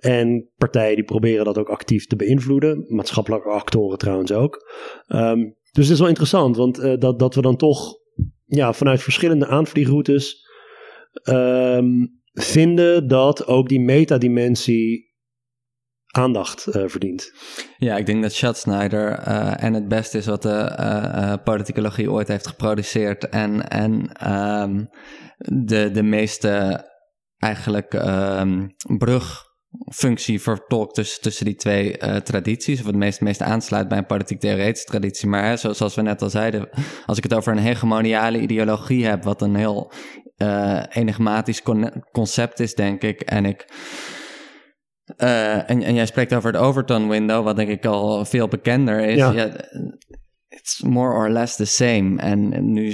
[0.00, 2.84] En partijen die proberen dat ook actief te beïnvloeden.
[2.88, 4.70] Maatschappelijke actoren trouwens ook.
[5.06, 5.40] Ehm,
[5.72, 7.98] dus het is wel interessant, want uh, dat, dat we dan toch
[8.46, 10.44] ja, vanuit verschillende aanvliegroutes
[11.24, 15.14] um, vinden dat ook die metadimensie
[16.06, 17.32] aandacht uh, verdient.
[17.78, 22.28] Ja, ik denk dat Schatzsnyder uh, en het beste is wat de uh, politicologie ooit
[22.28, 23.28] heeft geproduceerd.
[23.28, 23.92] En, en
[24.62, 24.88] um,
[25.66, 26.84] de, de meeste
[27.38, 28.74] eigenlijk um,
[29.84, 32.80] brugfunctie vertolkt tussen, tussen die twee uh, tradities.
[32.80, 35.28] Of het meest, meest aansluit bij een politiek theoretische traditie.
[35.28, 36.68] Maar hè, zoals we net al zeiden,
[37.06, 39.92] als ik het over een hegemoniale ideologie heb, wat een heel
[40.42, 41.62] uh, enigmatisch
[42.12, 43.20] concept is, denk ik.
[43.20, 43.64] En ik.
[45.16, 49.00] Uh, en, en jij spreekt over het Overton window, wat denk ik al veel bekender
[49.00, 49.16] is.
[49.16, 49.32] Ja.
[49.32, 49.50] ja
[50.48, 52.16] it's more or less the same.
[52.16, 52.92] En nu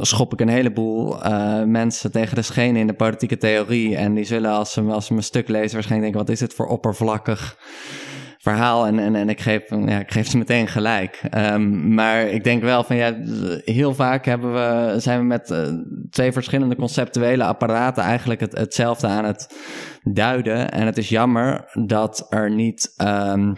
[0.00, 3.96] schop ik een heleboel uh, mensen tegen de schenen in de politieke theorie.
[3.96, 6.54] En die zullen, als ze, als ze mijn stuk lezen, waarschijnlijk denken: wat is dit
[6.54, 7.58] voor oppervlakkig
[8.38, 8.86] verhaal?
[8.86, 11.22] En, en, en ik, geef, ja, ik geef ze meteen gelijk.
[11.34, 13.16] Um, maar ik denk wel van ja,
[13.64, 15.66] heel vaak hebben we, zijn we met uh,
[16.10, 19.56] twee verschillende conceptuele apparaten eigenlijk het, hetzelfde aan het
[20.02, 20.70] duiden.
[20.70, 22.94] En het is jammer dat er niet.
[22.96, 23.56] Um,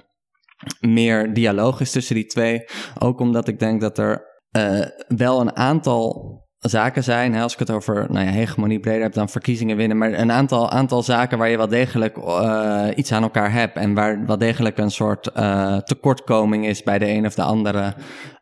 [0.80, 2.64] meer dialoog is tussen die twee.
[2.98, 7.34] Ook omdat ik denk dat er uh, wel een aantal zaken zijn.
[7.34, 9.98] Hè, als ik het over nou ja, hegemonie breder heb dan verkiezingen winnen.
[9.98, 13.76] Maar een aantal, aantal zaken waar je wel degelijk uh, iets aan elkaar hebt.
[13.76, 17.94] En waar wel degelijk een soort uh, tekortkoming is bij de een of de andere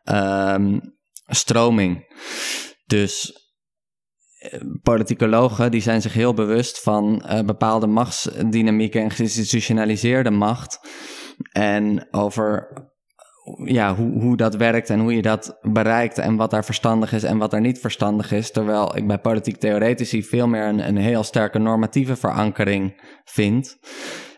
[0.03, 0.81] um,
[1.25, 2.15] stroming.
[2.85, 3.45] Dus
[4.81, 10.79] politicologen die zijn zich heel bewust van bepaalde machtsdynamieken en geïnstitutionaliseerde macht.
[11.51, 12.67] En over
[13.65, 17.23] ja, hoe, hoe dat werkt en hoe je dat bereikt en wat daar verstandig is
[17.23, 18.51] en wat daar niet verstandig is.
[18.51, 23.77] Terwijl ik bij politiek theoretici veel meer een, een heel sterke normatieve verankering vind.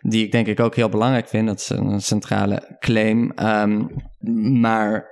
[0.02, 1.48] Die ik denk ik ook heel belangrijk vind.
[1.48, 3.32] Dat is een centrale claim.
[3.40, 3.90] Um,
[4.60, 5.06] maar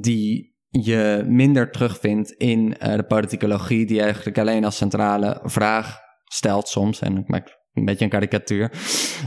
[0.00, 6.68] die je minder terugvindt in uh, de politicologie, die eigenlijk alleen als centrale vraag stelt
[6.68, 7.00] soms.
[7.00, 8.72] En ik maak een beetje een karikatuur.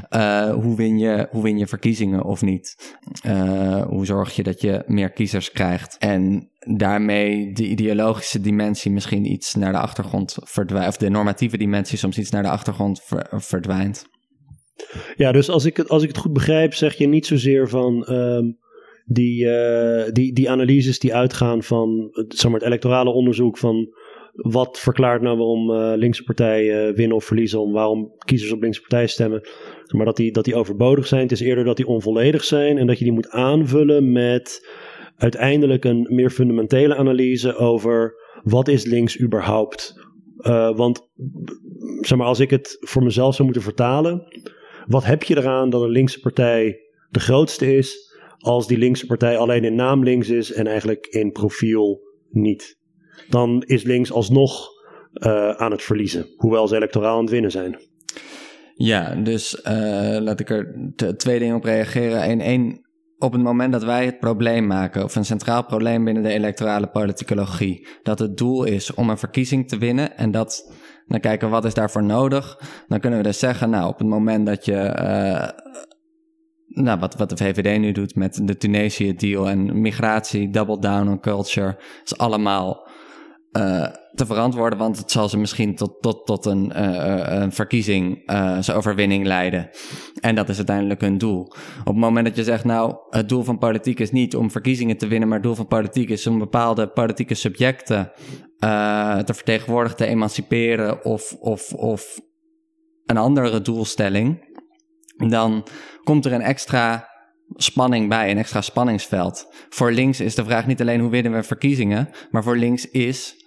[0.09, 2.95] Uh, hoe, win je, hoe win je verkiezingen of niet?
[3.25, 5.97] Uh, hoe zorg je dat je meer kiezers krijgt?
[5.99, 10.87] En daarmee de ideologische dimensie misschien iets naar de achtergrond verdwijnt.
[10.87, 14.05] Of de normatieve dimensie soms iets naar de achtergrond verdwijnt.
[15.15, 18.09] Ja, dus als ik, het, als ik het goed begrijp, zeg je niet zozeer van.
[18.09, 18.59] Um,
[19.05, 23.93] die, uh, die, die analyses die uitgaan van zeg het electorale onderzoek van
[24.34, 28.82] wat verklaart nou waarom uh, linkse partijen winnen of verliezen, om waarom kiezers op linkse
[28.82, 29.41] partijen stemmen.
[29.96, 31.22] Maar dat die, dat die overbodig zijn.
[31.22, 34.67] Het is eerder dat die onvolledig zijn en dat je die moet aanvullen met
[35.17, 39.94] uiteindelijk een meer fundamentele analyse over wat is links überhaupt.
[40.39, 41.10] Uh, want
[42.02, 44.24] zeg maar, als ik het voor mezelf zou moeten vertalen,
[44.88, 49.38] wat heb je eraan dat een linkse partij de grootste is, als die linkse partij
[49.38, 52.80] alleen in naam links is en eigenlijk in profiel niet?
[53.29, 54.69] Dan is links alsnog
[55.13, 56.25] uh, aan het verliezen.
[56.36, 57.79] Hoewel ze electoraal aan het winnen zijn.
[58.73, 62.29] Ja, dus uh, laat ik er twee dingen op reageren.
[62.29, 62.86] Eén, één,
[63.17, 66.88] op het moment dat wij het probleem maken, of een centraal probleem binnen de electorale
[66.88, 70.73] politicologie, dat het doel is om een verkiezing te winnen en dat,
[71.07, 74.45] dan kijken wat is daarvoor nodig, dan kunnen we dus zeggen, nou, op het moment
[74.45, 75.49] dat je, uh,
[76.84, 81.19] nou, wat, wat de VVD nu doet met de Tunesië-deal en migratie, double down on
[81.19, 82.89] culture, is allemaal
[83.51, 88.31] uh, te verantwoorden, want het zal ze misschien tot, tot, tot een, uh, een verkiezing,
[88.31, 89.69] uh, zijn overwinning leiden.
[90.19, 91.41] En dat is uiteindelijk hun doel.
[91.79, 94.97] Op het moment dat je zegt, nou, het doel van politiek is niet om verkiezingen
[94.97, 98.11] te winnen, maar het doel van politiek is om bepaalde politieke subjecten
[99.25, 102.19] te vertegenwoordigen, te emanciperen of, of, of
[103.05, 104.59] een andere doelstelling,
[105.17, 105.67] dan
[106.03, 107.09] komt er een extra
[107.55, 109.53] spanning bij, een extra spanningsveld.
[109.69, 113.40] Voor links is de vraag niet alleen hoe winnen we verkiezingen, maar voor links is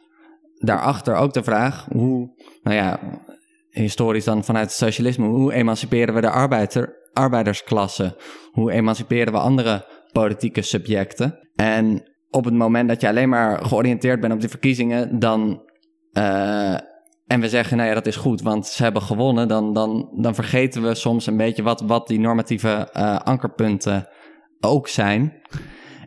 [0.59, 2.31] daarachter ook de vraag hoe,
[2.63, 3.01] nou ja,
[3.71, 8.17] historisch dan vanuit het socialisme, hoe emanciperen we de arbeider, arbeidersklasse?
[8.51, 11.39] Hoe emanciperen we andere politieke subjecten?
[11.55, 15.63] En op het moment dat je alleen maar georiënteerd bent op die verkiezingen, dan.
[16.13, 16.77] Uh,
[17.27, 19.49] en we zeggen, nou ja, dat is goed, want ze hebben gewonnen.
[19.49, 24.09] Dan, dan, dan vergeten we soms een beetje wat, wat die normatieve uh, ankerpunten
[24.61, 25.33] ook zijn.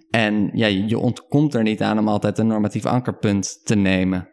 [0.10, 4.30] En ja, je ontkomt er niet aan om altijd een normatief ankerpunt te nemen.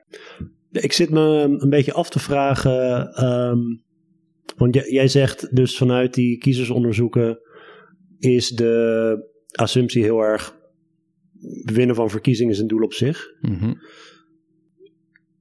[0.70, 3.08] Ik zit me een beetje af te vragen.
[3.24, 3.82] Um,
[4.56, 7.38] want jij zegt dus vanuit die kiezersonderzoeken
[8.18, 9.16] is de
[9.52, 10.56] assumptie heel erg
[11.62, 13.26] winnen van verkiezingen is een doel op zich.
[13.40, 13.76] Mm -hmm.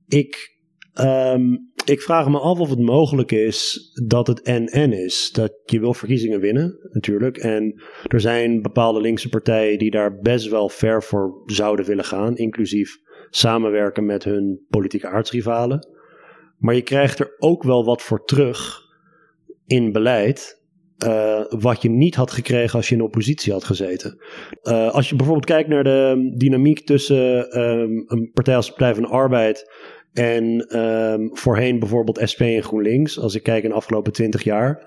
[0.07, 0.57] Ik
[1.01, 5.31] um, ik vraag me af of het mogelijk is dat het NN is.
[5.31, 7.37] Dat je wil verkiezingen winnen, natuurlijk.
[7.37, 12.37] En er zijn bepaalde linkse partijen die daar best wel ver voor zouden willen gaan,
[12.37, 12.97] inclusief
[13.29, 15.87] samenwerken met hun politieke aardsrivalen.
[16.57, 18.81] Maar je krijgt er ook wel wat voor terug
[19.65, 20.61] in beleid.
[21.05, 24.21] Uh, wat je niet had gekregen als je in oppositie had gezeten.
[24.63, 28.93] Uh, als je bijvoorbeeld kijkt naar de dynamiek tussen um, een partij als de Partij
[28.93, 29.71] van de Arbeid
[30.13, 34.83] en um, voorheen bijvoorbeeld SP en GroenLinks, als ik kijk in de afgelopen twintig jaar,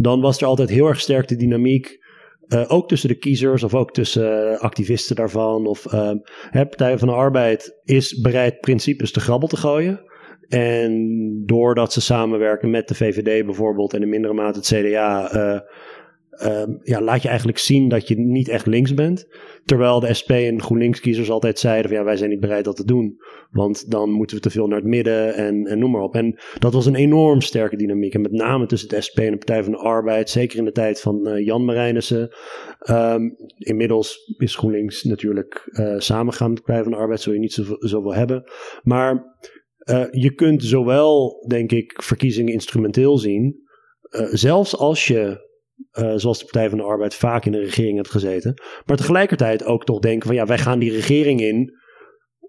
[0.00, 2.04] dan was er altijd heel erg sterk de dynamiek.
[2.48, 5.66] Uh, ook tussen de kiezers of ook tussen activisten daarvan.
[5.66, 6.10] Of uh,
[6.52, 10.00] Partij van de Arbeid is bereid principes te grabbel te gooien.
[10.48, 15.30] En doordat ze samenwerken met de VVD bijvoorbeeld en in mindere mate het CDA,
[16.42, 19.26] uh, ja, laat je eigenlijk zien dat je niet echt links bent.
[19.64, 22.84] Terwijl de SP en GroenLinks-kiezers altijd zeiden van ja, wij zijn niet bereid dat te
[22.84, 23.16] doen.
[23.50, 26.14] Want dan moeten we te veel naar het midden en, noem maar op.
[26.14, 28.14] En dat was een enorm sterke dynamiek.
[28.14, 30.30] En met name tussen de SP en de Partij van de Arbeid.
[30.30, 32.30] Zeker in de tijd van uh, Jan Marijnissen.
[32.90, 37.20] Um, inmiddels is GroenLinks natuurlijk uh, samengegaan met de Partij van de Arbeid.
[37.20, 38.44] Zul je niet zoveel, hebben.
[38.82, 39.38] Maar
[39.90, 43.64] uh, je kunt zowel, denk ik, verkiezingen instrumenteel zien.
[44.30, 45.45] Zelfs als je,
[45.98, 48.62] uh, zoals de Partij van de Arbeid, vaak in een regering hebt gezeten.
[48.84, 51.84] Maar tegelijkertijd ook toch denken van ja, wij gaan die regering in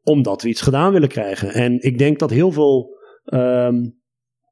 [0.03, 1.53] omdat we iets gedaan willen krijgen.
[1.53, 3.99] En ik denk dat heel veel um,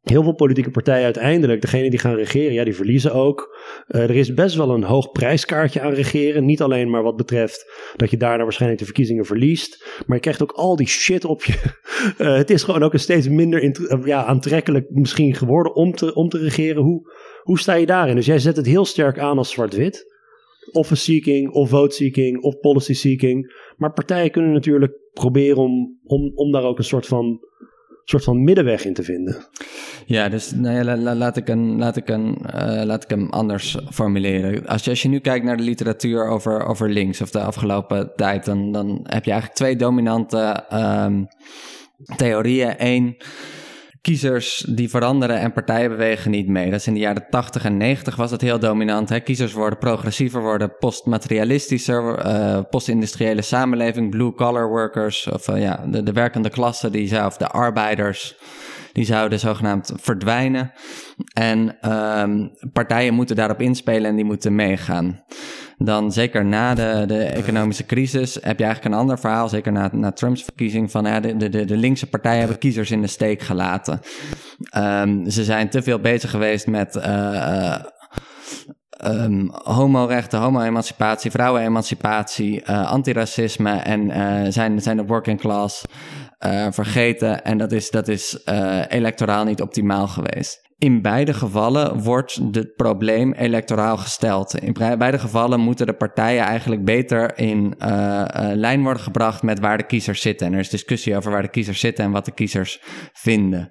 [0.05, 3.57] heel veel politieke partijen uiteindelijk, degene die gaan regeren, ja, die verliezen ook.
[3.87, 6.45] Uh, er is best wel een hoog prijskaartje aan regeren.
[6.45, 9.85] Niet alleen maar wat betreft dat je daarna waarschijnlijk de verkiezingen verliest.
[10.05, 11.53] Maar je krijgt ook al die shit op je.
[12.17, 16.13] Uh, het is gewoon ook een steeds minder uh, ja, aantrekkelijk misschien geworden om te,
[16.13, 16.81] om te regeren.
[16.81, 18.15] Hoe, hoe sta je daarin?
[18.15, 20.13] Dus jij zet het heel sterk aan als zwart-wit.
[20.71, 23.53] Office seeking, of vote seeking, of policy seeking.
[23.77, 27.39] Maar partijen kunnen natuurlijk proberen om, om, om daar ook een soort van
[28.05, 29.45] soort van middenweg in te vinden.
[30.05, 33.09] Ja, dus nou ja, la, la, laat, ik een, laat, ik een, uh, laat ik
[33.09, 34.67] hem anders formuleren.
[34.67, 38.11] Als je, als je nu kijkt naar de literatuur over, over links of de afgelopen
[38.15, 41.27] tijd, dan, dan heb je eigenlijk twee dominante um,
[42.15, 42.73] theorieën.
[42.77, 43.17] Eén
[44.05, 46.69] kiezers die veranderen en partijen bewegen niet mee.
[46.69, 49.09] Dat is in de jaren 80 en 90 was dat heel dominant.
[49.09, 49.19] Hè?
[49.19, 56.11] Kiezers worden progressiever, worden postmaterialistischer, uh, postindustriële samenleving, blue-collar workers, of uh, ja, de, de
[56.11, 58.35] werkende klasse, die zou, of de arbeiders,
[58.93, 60.71] die zouden zogenaamd verdwijnen.
[61.33, 65.23] En um, partijen moeten daarop inspelen en die moeten meegaan
[65.77, 69.49] dan zeker na de, de economische crisis heb je eigenlijk een ander verhaal.
[69.49, 73.01] Zeker na, na Trumps verkiezing van ja, de, de, de linkse partijen hebben kiezers in
[73.01, 73.99] de steek gelaten.
[74.77, 76.95] Um, ze zijn te veel bezig geweest met.
[76.95, 77.75] Uh,
[79.05, 85.83] Um, homorechten, homo-emancipatie, vrouwen-emancipatie, uh, antiracisme en uh, zijn, zijn de working class
[86.45, 87.43] uh, vergeten.
[87.43, 88.39] En dat is, dat is
[88.87, 90.64] electoraal niet optimaal geweest.
[90.85, 94.55] In beide gevallen wordt het probleem electoraal gesteld.
[94.55, 99.59] In beide gevallen moeten de partijen eigenlijk beter in uh, uh, lijn worden gebracht met
[99.59, 100.47] waar de kiezers zitten.
[100.47, 102.81] En er is discussie over waar de kiezers zitten en wat de kiezers
[103.13, 103.69] vinden.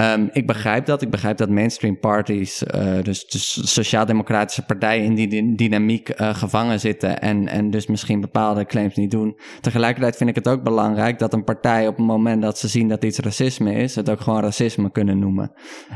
[0.00, 1.02] Um, ik begrijp dat.
[1.02, 7.20] Ik begrijp dat mainstream parties, uh, dus, dus sociaal-democratische partijen, in die dynamiek gevangen zitten
[7.20, 9.38] en, en dus misschien bepaalde claims niet doen.
[9.60, 12.88] Tegelijkertijd vind ik het ook belangrijk dat een partij op het moment dat ze zien
[12.88, 15.52] dat iets racisme is, het ook gewoon racisme kunnen noemen.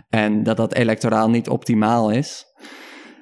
[0.09, 2.45] En en dat dat electoraal niet optimaal is,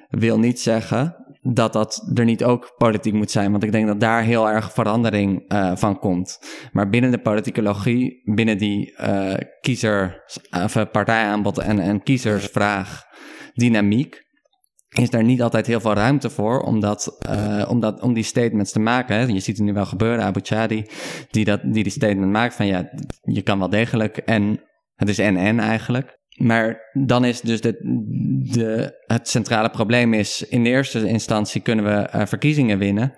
[0.09, 3.51] wil niet zeggen dat dat er niet ook politiek moet zijn.
[3.51, 6.39] Want ik denk dat daar heel erg verandering uh, van komt.
[6.71, 10.23] Maar binnen de politieke logie, binnen die uh, kiezer,
[10.63, 13.03] of eh, partijaanbod en, en kiezersvraag
[13.53, 14.25] dynamiek,
[14.89, 17.17] is daar niet altijd heel veel ruimte voor om, dat,
[18.01, 19.15] om, die statements te maken.
[19.15, 19.21] Hè.
[19.25, 20.85] Je ziet het nu wel gebeuren, Abu Chadi,
[21.29, 22.89] die, dat, die die statement maakt van ja,
[23.21, 24.61] je kan wel degelijk en
[24.95, 26.16] het is en-en eigenlijk.
[26.37, 27.77] Maar dan is dus de,
[28.51, 33.13] de, het centrale probleem is, in de eerste instantie kunnen we uh, verkiezingen winnen.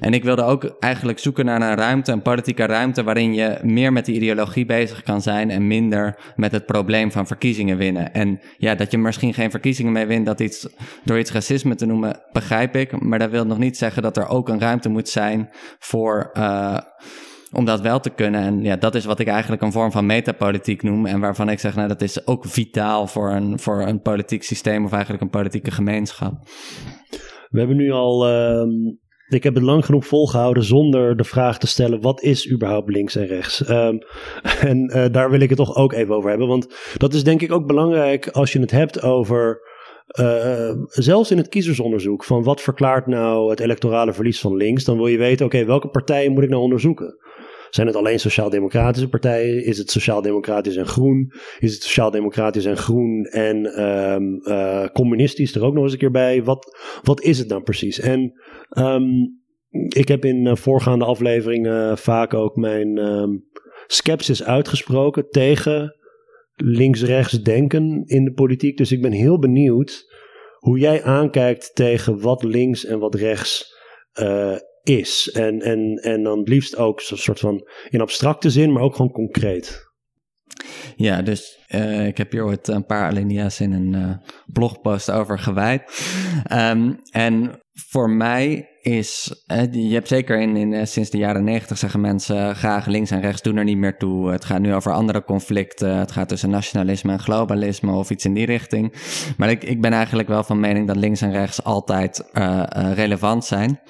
[0.00, 3.92] En ik wilde ook eigenlijk zoeken naar een ruimte, een politieke ruimte, waarin je meer
[3.92, 8.14] met de ideologie bezig kan zijn en minder met het probleem van verkiezingen winnen.
[8.14, 10.68] En ja, dat je misschien geen verkiezingen mee wint, dat iets,
[11.04, 13.00] door iets racisme te noemen, begrijp ik.
[13.00, 16.30] Maar dat wil nog niet zeggen dat er ook een ruimte moet zijn voor...
[16.34, 16.78] Uh,
[17.52, 18.40] om dat wel te kunnen.
[18.40, 21.06] En ja, dat is wat ik eigenlijk een vorm van metapolitiek noem.
[21.06, 24.84] En waarvan ik zeg, nou, dat is ook vitaal voor een, voor een politiek systeem
[24.84, 26.32] of eigenlijk een politieke gemeenschap.
[27.48, 28.30] We hebben nu al.
[28.30, 28.92] Uh,
[29.28, 33.16] ik heb het lang genoeg volgehouden zonder de vraag te stellen: wat is überhaupt links
[33.16, 33.68] en rechts?
[33.70, 33.98] Um,
[34.70, 36.48] en uh, daar wil ik het toch ook even over hebben.
[36.48, 39.70] Want dat is denk ik ook belangrijk als je het hebt over.
[40.20, 44.96] Uh, zelfs in het kiezersonderzoek van wat verklaart nou het electorale verlies van links, dan
[44.96, 47.16] wil je weten, oké, welke partijen moet ik nou onderzoeken?
[47.74, 49.64] Zijn het alleen sociaal-democratische partijen?
[49.64, 51.32] Is het sociaal-democratisch en groen?
[51.58, 56.10] Is het sociaal-democratisch en groen en um, uh, communistisch er ook nog eens een keer
[56.10, 56.42] bij?
[56.42, 58.00] Wat, wat is het dan precies?
[58.00, 58.32] En
[58.78, 59.40] um,
[59.88, 63.44] ik heb in uh, voorgaande afleveringen vaak ook mijn um,
[63.86, 65.96] sceptisch uitgesproken tegen
[66.54, 68.76] links-rechts denken in de politiek.
[68.76, 70.12] Dus ik ben heel benieuwd
[70.58, 73.74] hoe jij aankijkt tegen wat links en wat rechts
[74.20, 75.30] uh, is.
[75.32, 79.12] En, en, en dan liefst ook zo'n soort van in abstracte zin, maar ook gewoon
[79.12, 79.90] concreet.
[80.96, 84.16] Ja, dus uh, ik heb hier ooit een paar alinea's in een uh,
[84.46, 85.82] blogpost over gewijd.
[86.52, 92.00] Um, en voor mij is, je hebt zeker in, eh, sinds de jaren negentig zeggen
[92.00, 94.30] mensen graag links en rechts doen er niet meer toe.
[94.30, 95.96] Het gaat nu over andere conflicten.
[95.98, 98.92] Het gaat tussen nationalisme en globalisme of iets in die richting.
[99.36, 102.62] Maar ik, ik ben eigenlijk wel van mening dat links en rechts altijd uh,
[102.94, 103.80] relevant zijn.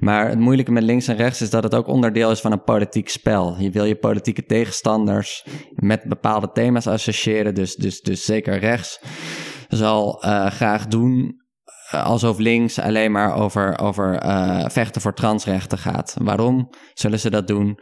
[0.00, 2.64] Maar het moeilijke met links en rechts is dat het ook onderdeel is van een
[2.64, 3.56] politiek spel.
[3.58, 7.54] Je wil je politieke tegenstanders met bepaalde thema's associëren.
[7.54, 9.00] Dus, dus, dus zeker rechts
[9.68, 11.45] zal graag doen eh,
[11.90, 16.16] alsof links alleen maar over, over uh, vechten voor transrechten gaat.
[16.22, 17.78] Waarom zullen ze dat doen?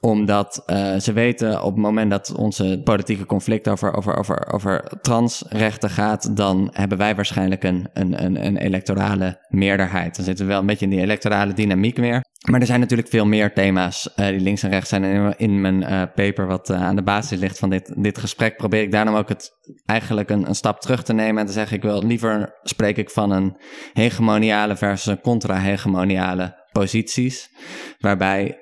[0.00, 4.98] Omdat uh, ze weten op het moment dat onze politieke conflict over, over, over, over
[5.00, 10.16] transrechten gaat, dan hebben wij waarschijnlijk een, een, een, een electorale meerderheid.
[10.16, 12.24] Dan zitten we wel een beetje in die electorale dynamiek weer.
[12.50, 15.04] Maar er zijn natuurlijk veel meer thema's die links en rechts zijn.
[15.04, 18.92] En in mijn paper, wat aan de basis ligt van dit, dit gesprek, probeer ik
[18.92, 19.50] daarom ook het
[19.86, 23.10] eigenlijk een, een stap terug te nemen en te zeggen: ik wil liever spreek ik
[23.10, 23.56] van een
[23.92, 27.50] hegemoniale versus een contra-hegemoniale posities.
[27.98, 28.58] Waarbij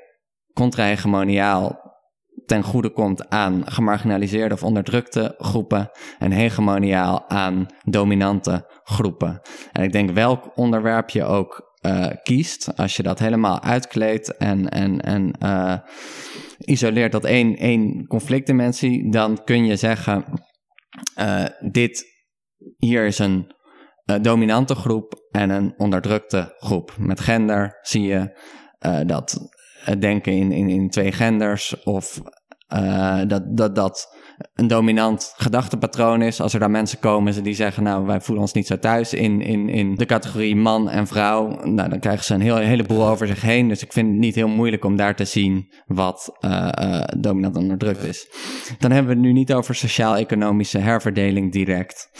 [0.52, 1.82] contra-hegemoniaal
[2.46, 9.40] ten goede komt aan gemarginaliseerde of onderdrukte groepen en hegemoniaal aan dominante groepen.
[9.72, 14.68] En ik denk welk onderwerp je ook uh, kiest, als je dat helemaal uitkleedt en,
[14.68, 15.74] en, en uh,
[16.58, 20.24] isoleert tot één, één conflictdimensie, dan kun je zeggen:
[21.18, 22.04] uh, dit
[22.76, 23.52] hier is een
[24.20, 26.94] dominante groep en een onderdrukte groep.
[26.98, 28.38] Met gender zie je
[29.06, 29.50] dat
[29.98, 32.20] denken in, in, in twee genders of
[33.26, 34.13] dat, dat, dat
[34.54, 36.40] een dominant gedachtepatroon is.
[36.40, 39.40] Als er daar mensen komen die zeggen, nou, wij voelen ons niet zo thuis in,
[39.40, 41.64] in, in de categorie man en vrouw.
[41.64, 43.68] Nou, dan krijgen ze een heel, heleboel over zich heen.
[43.68, 48.04] Dus ik vind het niet heel moeilijk om daar te zien wat uh, dominant onderdrukt
[48.04, 48.28] is.
[48.78, 52.10] Dan hebben we het nu niet over sociaal-economische herverdeling direct.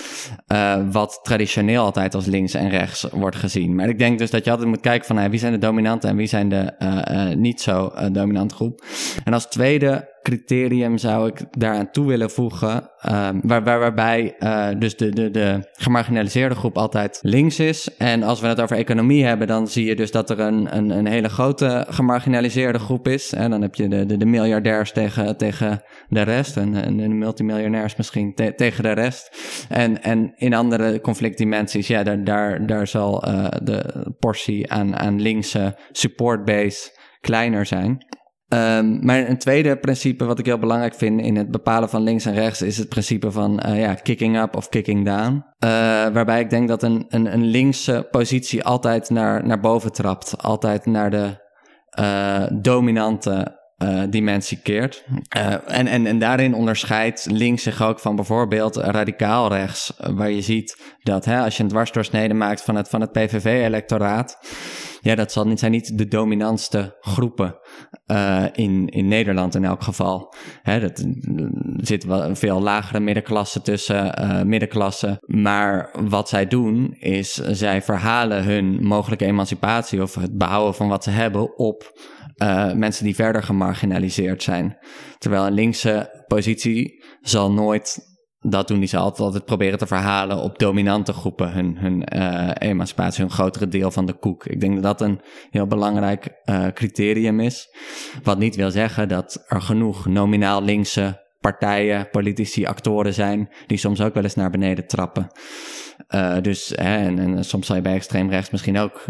[0.52, 3.74] Uh, wat traditioneel altijd als links en rechts wordt gezien.
[3.74, 6.16] Maar ik denk dus dat je altijd moet kijken van, wie zijn de dominante en
[6.16, 6.72] wie zijn de
[7.36, 8.84] niet zo dominante groep.
[9.24, 12.90] En als tweede criterium zou ik daaraan toe willen voegen.
[13.10, 17.96] Um, waar, waar, waarbij uh, dus de, de, de gemarginaliseerde groep altijd links is.
[17.98, 20.90] En als we het over economie hebben, dan zie je dus dat er een, een,
[20.90, 23.32] een hele grote gemarginaliseerde groep is.
[23.32, 26.56] En dan heb je de, de, de miljardairs tegen, tegen de rest.
[26.56, 29.36] En, en de multimiljonairs misschien te, tegen de rest.
[29.68, 35.22] En, en in andere conflictdimensies, ja, daar, daar, daar zal uh, de portie aan, aan
[35.22, 38.06] linkse supportbase kleiner zijn.
[38.54, 42.24] Um, maar een tweede principe wat ik heel belangrijk vind in het bepalen van links
[42.24, 45.32] en rechts is het principe van uh, ja, kicking up of kicking down.
[45.34, 45.70] Uh,
[46.12, 50.86] waarbij ik denk dat een, een, een linkse positie altijd naar, naar boven trapt, altijd
[50.86, 51.42] naar de
[52.00, 53.62] uh, dominante
[54.10, 55.04] dimensie keert.
[55.66, 60.94] En, en, en daarin onderscheidt links zich ook van bijvoorbeeld radicaal rechts, waar je ziet
[61.02, 64.38] dat hè, als je een dwarsdoorsnede maakt van het, van het PVV-electoraat,
[65.04, 67.58] ja, dat zal zijn niet de dominantste groepen
[68.06, 70.34] uh, in, in Nederland in elk geval.
[70.62, 71.06] Dat, er
[71.76, 75.18] zit wel veel lagere middenklasse tussen, uh, middenklasse.
[75.26, 81.04] Maar wat zij doen is, zij verhalen hun mogelijke emancipatie of het behouden van wat
[81.04, 81.98] ze hebben op
[82.42, 84.76] uh, mensen die verder gemarginaliseerd zijn.
[85.18, 88.13] Terwijl een linkse positie zal nooit
[88.50, 88.78] dat doen.
[88.78, 93.32] Die zal altijd, altijd proberen te verhalen op dominante groepen hun, hun uh, emancipatie, hun
[93.32, 94.46] grotere deel van de koek.
[94.46, 97.68] Ik denk dat dat een heel belangrijk uh, criterium is.
[98.22, 104.00] Wat niet wil zeggen dat er genoeg nominaal linkse partijen, politici, actoren zijn die soms
[104.00, 105.30] ook wel eens naar beneden trappen.
[106.14, 109.04] Uh, dus, hè, en, en, soms zal je bij extreem rechts misschien ook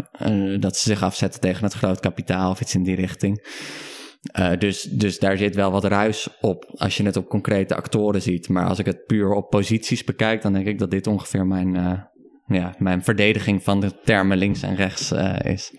[0.59, 3.43] dat ze zich afzetten tegen het groot kapitaal of iets in die richting.
[4.39, 8.21] Uh, dus, dus daar zit wel wat ruis op als je het op concrete actoren
[8.21, 8.49] ziet.
[8.49, 11.73] Maar als ik het puur op posities bekijk, dan denk ik dat dit ongeveer mijn,
[12.47, 15.11] ja, mijn verdediging van de termen links en rechts
[15.43, 15.73] is.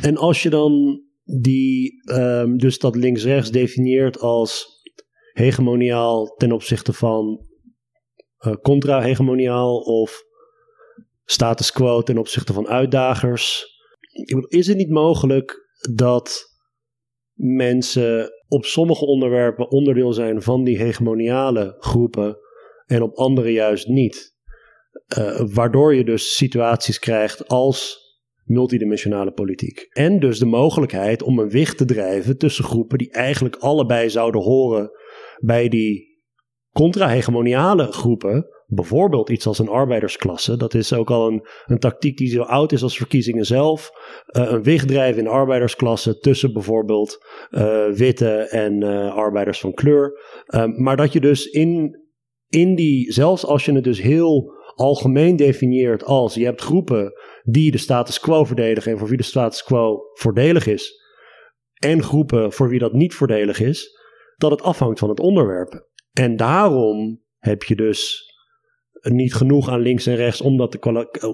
[0.00, 4.66] En als je dan die, um, dus dat links-rechts definieert als
[5.32, 7.46] hegemoniaal ten opzichte van
[8.62, 10.22] contra-hegemoniaal of
[11.24, 13.66] status quo ten opzichte van uitdagers.
[14.48, 16.47] Is het niet mogelijk dat
[17.38, 22.38] mensen op sommige onderwerpen onderdeel zijn van die hegemoniale groepen
[22.86, 24.36] en op andere juist niet.
[25.18, 28.06] Uh, waardoor je dus situaties krijgt als
[28.44, 29.86] multidimensionale politiek.
[29.90, 34.40] En dus de mogelijkheid om een wicht te drijven tussen groepen die eigenlijk allebei zouden
[34.40, 34.90] horen
[35.38, 36.22] bij die
[36.72, 38.46] contra-hegemoniale groepen.
[38.70, 40.56] Bijvoorbeeld iets als een arbeidersklasse.
[40.56, 43.90] Dat is ook al een, een tactiek die zo oud is als verkiezingen zelf.
[44.36, 50.20] Uh, een drijven in arbeidersklasse tussen bijvoorbeeld uh, witte en uh, arbeiders van kleur.
[50.76, 52.00] maar dat je dus in,
[52.48, 57.12] in die, zelfs als je het dus heel algemeen definieert als je hebt groepen
[57.42, 61.06] die de status quo verdedigen en voor wie de status quo voordelig is,
[61.78, 63.98] en groepen voor wie dat niet voordelig is,
[64.36, 65.88] dat het afhangt van het onderwerp.
[66.12, 68.27] En daarom heb je dus
[69.00, 70.78] niet genoeg aan links en rechts om dat,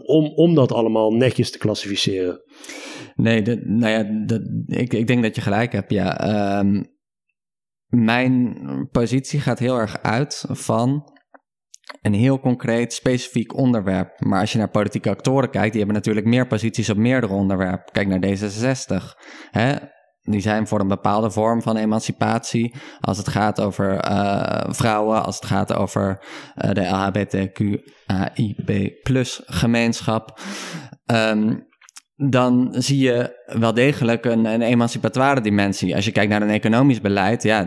[0.06, 2.42] om, om dat allemaal netjes te klassificeren.
[3.14, 5.90] Nee, de, nou ja, de, ik, ik denk dat je gelijk hebt.
[5.90, 6.92] Ja, um,
[7.86, 8.58] mijn
[8.90, 11.12] positie gaat heel erg uit van
[12.02, 14.20] een heel concreet, specifiek onderwerp.
[14.20, 17.92] Maar als je naar politieke actoren kijkt, die hebben natuurlijk meer posities op meerdere onderwerpen.
[17.92, 19.20] Kijk naar D66.
[19.50, 19.76] Hè?
[20.26, 22.74] Die zijn voor een bepaalde vorm van emancipatie.
[23.00, 26.24] Als het gaat over uh, vrouwen, als het gaat over
[26.64, 28.32] uh, de LHBTQAIB
[29.02, 30.40] plus gemeenschap.
[31.06, 31.66] Um,
[32.16, 35.94] dan zie je wel degelijk een, een emancipatoire dimensie.
[35.94, 37.66] Als je kijkt naar een economisch beleid, ja,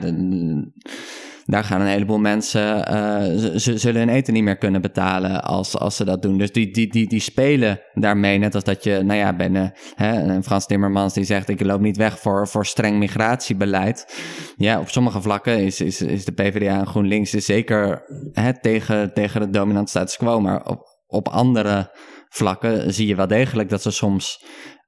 [1.48, 5.78] daar gaan een heleboel mensen, uh, ze zullen hun eten niet meer kunnen betalen als,
[5.78, 6.38] als ze dat doen.
[6.38, 9.68] Dus die, die, die, die spelen daarmee, net als dat je, nou ja, ben, uh,
[9.96, 14.24] hè, Frans Timmermans die zegt, ik loop niet weg voor, voor streng migratiebeleid.
[14.58, 19.14] Ja, op sommige vlakken is, is, is de PvdA en GroenLinks is zeker hè, tegen,
[19.14, 21.96] tegen de dominante status quo, maar op, op andere
[22.30, 24.46] vlakken zie je wel degelijk dat ze soms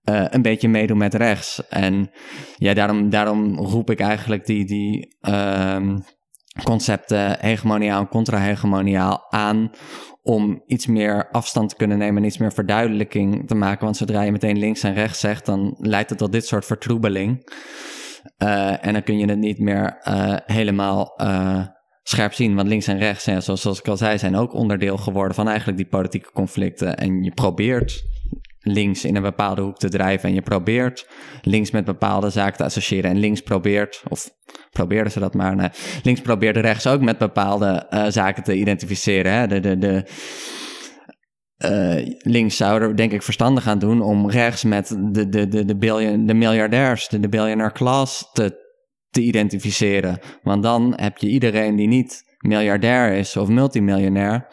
[0.10, 1.68] uh, een beetje meedoen met rechts.
[1.70, 2.12] En
[2.56, 5.96] ja, daarom, daarom roep ik eigenlijk die, die uh,
[6.64, 9.72] concepten hegemoniaal en contra-hegemoniaal aan
[10.24, 13.84] om iets meer afstand te kunnen nemen en iets meer verduidelijking te maken.
[13.84, 17.52] Want zodra je meteen links en rechts zegt, dan leidt het tot dit soort vertroebeling.
[18.44, 21.14] Uh, en dan kun je het niet meer uh, helemaal
[22.04, 22.56] scherp zien.
[22.56, 25.78] Want links en rechts, zoals, zoals ik al zei, zijn ook onderdeel geworden van eigenlijk
[25.78, 26.98] die politieke conflicten.
[26.98, 28.04] En je probeert
[28.74, 31.08] links in een bepaalde hoek te drijven en je probeert
[31.42, 34.30] links met bepaalde zaken te associëren en links probeert, of
[34.70, 35.70] probeerden ze dat maar, nee,
[36.04, 39.34] links probeerde rechts ook met bepaalde uh, zaken te identificeren.
[39.34, 39.48] Hè?
[39.48, 40.04] De, de, de,
[41.66, 45.66] uh, links zou er denk ik verstandig aan doen om rechts met de, de, de,
[45.66, 48.68] de, billion, de miljardairs, de, de billionaire class te,
[49.10, 50.20] te identificeren.
[50.44, 54.48] Want dan heb je iedereen die niet miljardair is of multimiljonair,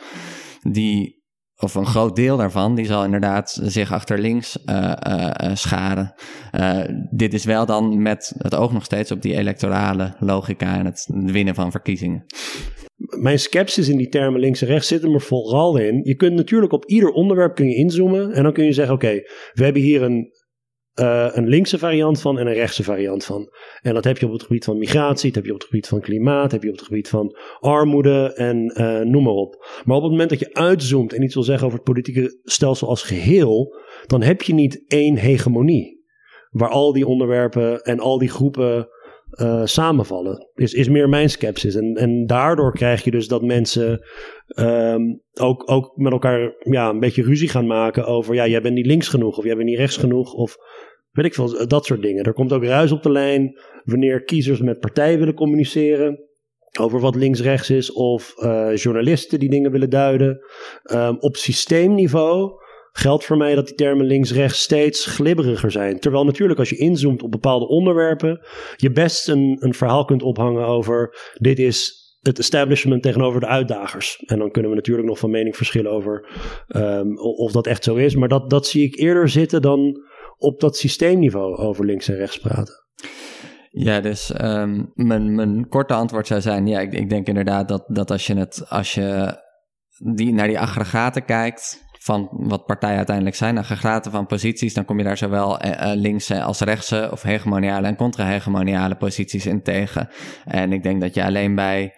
[0.62, 1.15] die
[1.58, 4.92] of een groot deel daarvan, die zal inderdaad zich achter links uh,
[5.54, 6.14] scharen.
[7.10, 11.08] Dit is wel dan met het oog nog steeds op die electorale logica en het
[11.10, 12.24] winnen van verkiezingen.
[12.96, 16.00] Mijn sceptisch in die termen links en rechts zit er vooral in.
[16.04, 19.12] Je kunt natuurlijk op ieder onderwerp kun je inzoomen en dan kun je zeggen: oké,
[19.52, 20.30] we hebben hier een
[21.00, 23.52] uh, een linkse variant van en een rechtse variant van.
[23.82, 25.88] En dat heb je op het gebied van migratie, dat heb je op het gebied
[25.88, 29.66] van klimaat, heb je op het gebied van armoede en uh, noem maar op.
[29.84, 32.88] Maar op het moment dat je uitzoomt en iets wil zeggen over het politieke stelsel
[32.88, 33.76] als geheel,
[34.06, 36.04] dan heb je niet één hegemonie.
[36.50, 38.88] Waar al die onderwerpen en al die groepen
[39.30, 40.50] uh, samenvallen.
[40.54, 41.74] Is, is meer mijn sceptisch.
[41.74, 44.06] En, en daardoor krijg je dus dat mensen
[44.58, 48.34] um, ook, ook met elkaar ja, een beetje ruzie gaan maken over...
[48.34, 50.56] ja, jij bent niet links genoeg of jij bent niet rechts genoeg of
[51.10, 52.24] weet ik veel, dat soort dingen.
[52.24, 56.24] Er komt ook ruis op de lijn wanneer kiezers met partijen willen communiceren
[56.80, 60.40] over wat links-rechts is of uh, journalisten die dingen willen duiden.
[60.92, 62.64] Um, op systeemniveau
[62.96, 65.98] geldt voor mij dat die termen links-rechts steeds glibberiger zijn.
[65.98, 68.40] Terwijl natuurlijk als je inzoomt op bepaalde onderwerpen,
[68.76, 74.22] je best een, een verhaal kunt ophangen over dit is het establishment tegenover de uitdagers.
[74.26, 76.28] En dan kunnen we natuurlijk nog van mening verschillen over
[76.68, 78.14] um, of dat echt zo is.
[78.14, 80.00] Maar dat, dat zie ik eerder zitten dan
[80.38, 82.74] op dat systeemniveau over links en rechts praten.
[83.70, 87.84] Ja, dus um, mijn, mijn korte antwoord zou zijn: ja, ik, ik denk inderdaad dat,
[87.88, 89.38] dat als je het, als je
[90.14, 94.98] die, naar die aggregaten kijkt, van wat partijen uiteindelijk zijn, aggregaten van posities, dan kom
[94.98, 100.08] je daar zowel uh, linkse als rechtse of hegemoniale en contra-hegemoniale posities in tegen.
[100.44, 101.94] En ik denk dat je alleen bij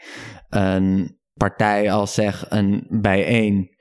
[0.48, 3.76] een partij als zeg een bijeen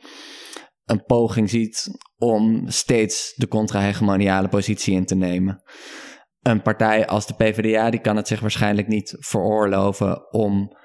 [0.85, 5.61] een poging ziet om steeds de contra-hegemoniale positie in te nemen.
[6.41, 10.75] Een partij als de PvdA, die kan het zich waarschijnlijk niet veroorloven om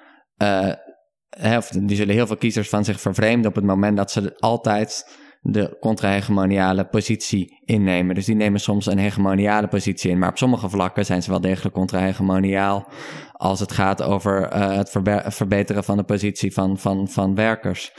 [1.57, 5.21] of die zullen heel veel kiezers van zich vervreemden op het moment dat ze altijd
[5.45, 8.15] de contra-hegemoniale positie innemen.
[8.15, 10.19] Dus die nemen soms een hegemoniale positie in.
[10.19, 12.93] Maar op sommige vlakken zijn ze wel degelijk contra-hegemoniaal.
[13.33, 14.91] Als het gaat over uh, het
[15.35, 17.93] verbeteren van de positie van, van, van werkers.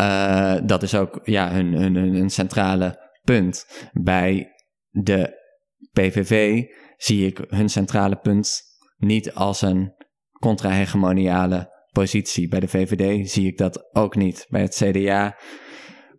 [0.00, 3.66] Uh, dat is ook ja, hun, hun, hun centrale punt.
[3.92, 4.48] Bij
[4.90, 5.38] de
[5.92, 6.64] PVV
[6.96, 8.60] zie ik hun centrale punt
[8.96, 9.92] niet als een
[10.40, 12.48] contra-hegemoniale positie.
[12.48, 14.46] Bij de VVD zie ik dat ook niet.
[14.48, 15.36] Bij het CDA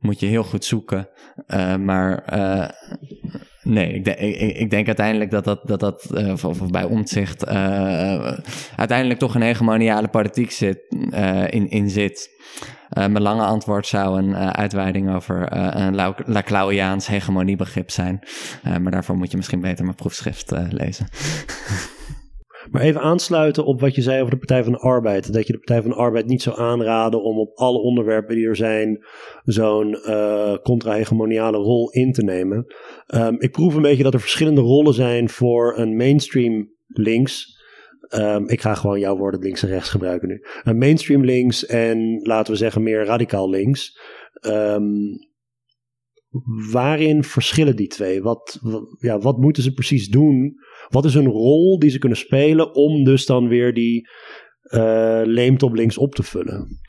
[0.02, 1.10] moet je heel goed zoeken.
[1.48, 2.70] Uh, maar uh,
[3.64, 7.48] nee, ik, ik, ik, denk uiteindelijk dat dat, dat, dat of, of, bij omzicht
[8.76, 10.80] uiteindelijk toch een hegemoniale politiek zit,
[11.50, 12.30] in, in zit.
[12.90, 18.20] mijn lange antwoord zou een uitweiding over een Laclauiaans hegemoniebegrip zijn.
[18.64, 21.08] maar daarvoor moet je misschien beter mijn proefschrift lezen.
[22.70, 25.34] Maar even aansluiten op wat je zei over de Partij van de Arbeid.
[25.34, 28.48] Dat je de Partij van de Arbeid niet zou aanraden om op alle onderwerpen die
[28.48, 29.06] er zijn
[29.44, 32.66] zo'n uh, contra-hegemoniale rol in te nemen.
[33.16, 37.60] Um, ik proef een beetje dat er verschillende rollen zijn voor een mainstream links.
[38.16, 40.46] Um, ik ga gewoon jouw woorden links en rechts gebruiken nu.
[40.64, 44.00] Een mainstream links en laten we zeggen meer radicaal links.
[44.46, 45.30] Um,
[46.72, 48.22] waarin verschillen die twee?
[48.22, 48.60] Wat,
[49.00, 50.56] ja, wat moeten ze precies doen?
[50.92, 54.10] Wat is een rol die ze kunnen spelen om dus dan weer die
[54.64, 56.80] uh, leemte op links op te vullen?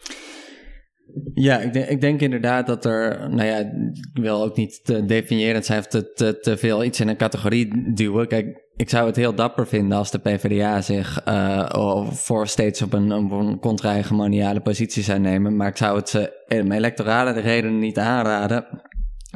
[1.35, 5.05] Ja, ik denk, ik denk inderdaad dat er, nou ja, ik wil ook niet te
[5.05, 8.29] definiërend zijn of te, te, veel iets in een categorie duwen.
[8.29, 12.93] Kijk, ik zou het heel dapper vinden als de PvdA zich uh, voor steeds op
[12.93, 15.57] een, contra-hegemoniale positie zou nemen.
[15.57, 18.67] Maar ik zou het ze om electorale redenen niet aanraden.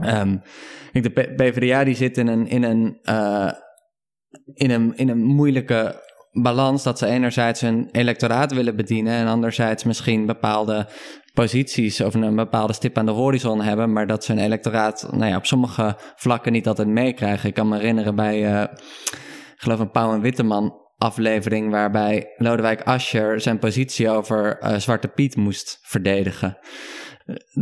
[0.04, 0.42] Um,
[0.92, 3.50] de PvdA die zit in een, in een uh,
[4.54, 6.04] in een, in een moeilijke
[6.42, 10.86] balans dat ze enerzijds hun electoraat willen bedienen en anderzijds misschien bepaalde
[11.32, 15.30] posities of een bepaalde stip aan de horizon hebben, maar dat ze hun electoraat nou
[15.30, 17.48] ja, op sommige vlakken niet altijd meekrijgen.
[17.48, 18.62] Ik kan me herinneren bij, uh,
[19.54, 25.08] ik geloof een Pauw en Witteman aflevering waarbij Lodewijk Asscher zijn positie over uh, Zwarte
[25.08, 26.58] Piet moest verdedigen.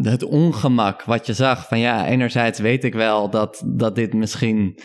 [0.02, 4.78] Het ongemak wat je zag van ja, enerzijds weet ik wel dat, dat dit misschien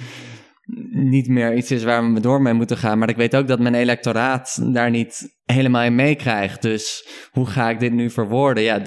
[0.91, 2.97] niet meer iets is waar we door mee moeten gaan.
[2.97, 6.61] Maar ik weet ook dat mijn electoraat daar niet helemaal in meekrijgt.
[6.61, 8.63] Dus hoe ga ik dit nu verwoorden?
[8.63, 8.81] Ja,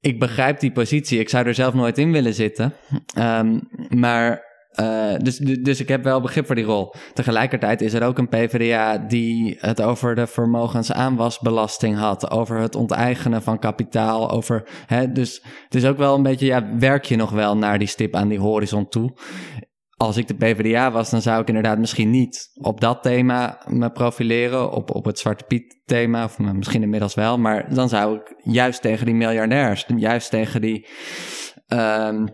[0.00, 1.18] ik begrijp die positie.
[1.18, 2.72] Ik zou er zelf nooit in willen zitten.
[3.18, 4.52] Um, maar.
[4.80, 6.94] Uh, dus, dus ik heb wel begrip voor die rol.
[7.12, 12.30] Tegelijkertijd is er ook een PvdA die het over de vermogensaanwasbelasting had.
[12.30, 14.30] Over het onteigenen van kapitaal.
[14.30, 17.78] Over, hè, dus het is ook wel een beetje, ja, werk je nog wel naar
[17.78, 19.12] die stip aan die horizon toe?
[19.96, 23.90] Als ik de PvdA was, dan zou ik inderdaad misschien niet op dat thema me
[23.90, 28.34] profileren, op, op het Zwarte Piet thema, of misschien inmiddels wel, maar dan zou ik
[28.42, 30.86] juist tegen die miljardairs, juist tegen die,
[31.68, 32.28] um,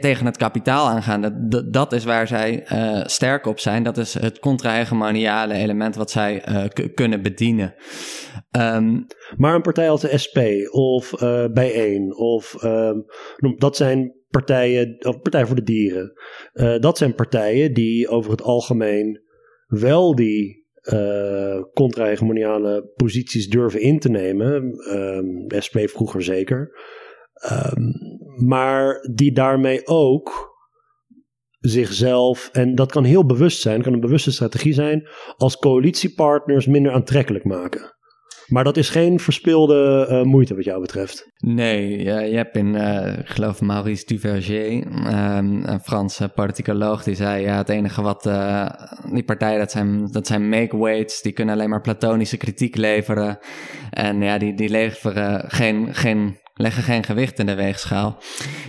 [0.00, 1.48] tegen het kapitaal aangaan.
[1.48, 3.82] Dat, dat is waar zij uh, sterk op zijn.
[3.82, 6.64] Dat is het contra-hegemoniale element wat zij uh,
[6.94, 7.74] kunnen bedienen.
[8.56, 9.06] Um,
[9.36, 10.38] maar een partij als de SP
[10.70, 13.04] of uh, Bijeen of um,
[13.56, 16.12] dat zijn partijen, of Partij voor de Dieren.
[16.54, 19.20] Uh, dat zijn partijen die over het algemeen
[19.66, 24.62] wel die uh, contra-hegemoniale posities durven in te nemen.
[24.96, 26.78] Um, de SP vroeger zeker.
[27.52, 27.92] Um,
[28.46, 30.56] maar die daarmee ook
[31.58, 36.92] zichzelf, en dat kan heel bewust zijn, kan een bewuste strategie zijn, als coalitiepartners minder
[36.92, 37.96] aantrekkelijk maken.
[38.48, 41.30] Maar dat is geen verspilde uh, moeite wat jou betreft.
[41.38, 47.42] Nee, ja, je hebt in, uh, geloof Maurice Duverger, um, een Franse politicoloog, die zei,
[47.42, 48.66] ja, het enige wat uh,
[49.12, 53.38] die partijen, dat zijn, dat zijn make-weights, die kunnen alleen maar platonische kritiek leveren.
[53.90, 58.18] En ja, die, die leveren geen, geen leggen geen gewicht in de weegschaal.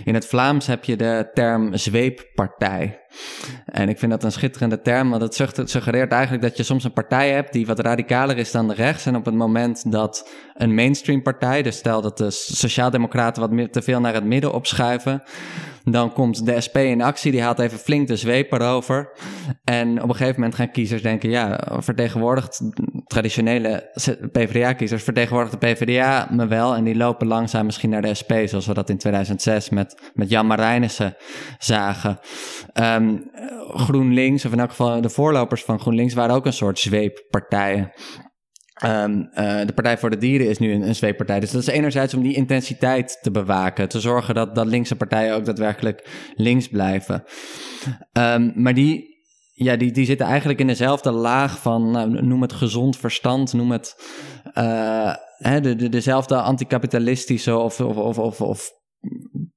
[0.04, 3.00] In het Vlaams heb je de term zweeppartij.
[3.64, 6.92] En ik vind dat een schitterende term, want het suggereert eigenlijk dat je soms een
[6.92, 9.06] partij hebt die wat radicaler is dan de rechts.
[9.06, 13.82] En op het moment dat een mainstream partij, dus stel dat de Sociaaldemocraten wat te
[13.82, 15.22] veel naar het midden opschuiven,
[15.84, 19.10] dan komt de SP in actie, die haalt even flink de zweep erover.
[19.64, 22.60] En op een gegeven moment gaan kiezers denken, ja, vertegenwoordigt
[23.06, 23.90] traditionele
[24.32, 26.74] PvdA-kiezers, vertegenwoordigt de PvdA me wel.
[26.74, 30.30] En die lopen langzaam misschien naar de SP, zoals we dat in 2006 met, met
[30.30, 31.16] Jan Marijnissen
[31.58, 32.18] zagen.
[33.00, 33.30] Um,
[33.74, 37.92] GroenLinks, of in elk geval de voorlopers van GroenLinks, waren ook een soort zweeppartijen.
[38.84, 41.40] Um, uh, de Partij voor de Dieren is nu een, een zweeppartij.
[41.40, 43.88] Dus dat is enerzijds om die intensiteit te bewaken.
[43.88, 47.24] Te zorgen dat, dat linkse partijen ook daadwerkelijk links blijven.
[48.12, 49.18] Um, maar die,
[49.52, 53.70] ja, die, die zitten eigenlijk in dezelfde laag van, nou, noem het gezond verstand, noem
[53.70, 53.94] het
[54.54, 58.70] uh, hè, de, de, dezelfde anticapitalistische of, of, of, of, of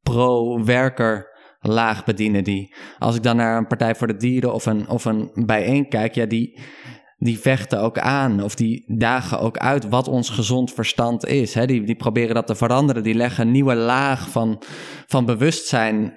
[0.02, 1.33] pro-werker
[1.64, 2.74] laag bedienen die.
[3.00, 6.16] Als ik dan naar een Partij voor de Dieren of een, of een bijeen kijk,
[6.16, 6.60] ja, die,
[7.18, 11.54] die vechten ook aan of die dagen ook uit wat ons gezond verstand is.
[11.54, 11.66] Hè?
[11.66, 14.62] Die, die proberen dat te veranderen, die leggen een nieuwe laag van,
[15.08, 16.14] van bewustzijn,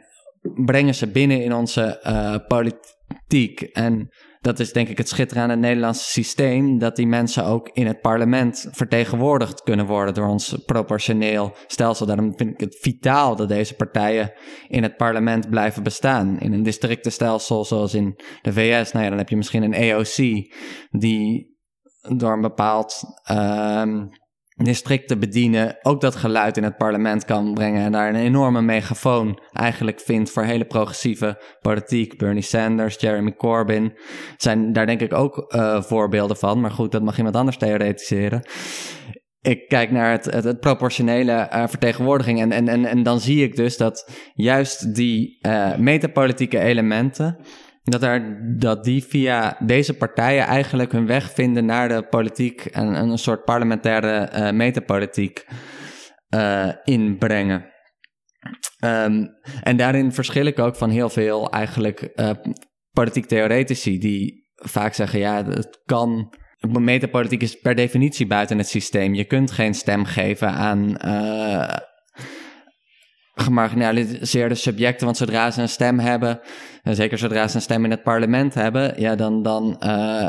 [0.65, 3.61] brengen ze binnen in onze uh, politiek.
[3.61, 4.11] En
[4.47, 7.87] dat is denk ik het schitterende aan het Nederlandse systeem, dat die mensen ook in
[7.87, 12.07] het parlement vertegenwoordigd kunnen worden door ons proportioneel stelsel.
[12.07, 14.33] Daarom vind ik het vitaal dat deze partijen
[14.69, 16.39] in het parlement blijven bestaan.
[16.39, 20.17] In een districtenstelsel zoals in de VS, nou ja, dan heb je misschien een AOC
[20.91, 21.57] die
[22.17, 24.09] door een bepaald um,
[24.65, 29.41] districten bedienen, ook dat geluid in het parlement kan brengen en daar een enorme megafoon
[29.53, 32.19] eigenlijk vindt voor hele progressieve politiek.
[32.19, 33.97] Bernie Sanders, Jeremy Corbyn
[34.37, 38.43] zijn daar denk ik ook uh, voorbeelden van, maar goed, dat mag iemand anders theoretiseren.
[39.41, 43.57] Ik kijk naar het, het, proportionele uh, vertegenwoordiging en, en, en, en dan zie ik
[43.57, 47.39] dus dat juist die uh, metapolitieke elementen
[47.91, 52.95] dat, er, dat die via deze partijen eigenlijk hun weg vinden naar de politiek en
[52.95, 55.47] een soort parlementaire uh, metapolitiek
[56.35, 57.75] uh, inbrengen.
[58.85, 59.29] Um,
[59.63, 62.31] en daarin verschil ik ook van heel veel eigenlijk uh,
[62.91, 66.35] politiek theoretici die vaak zeggen, ja, het kan...
[66.61, 69.15] Metapolitiek is per definitie buiten het systeem.
[69.15, 70.97] Je kunt geen stem geven aan
[73.41, 75.05] gemarginaliseerde subjecten.
[75.05, 76.41] Want zodra ze een stem hebben,
[76.83, 80.29] en zeker zodra ze een stem in het parlement hebben, ja, dan, dan, uh,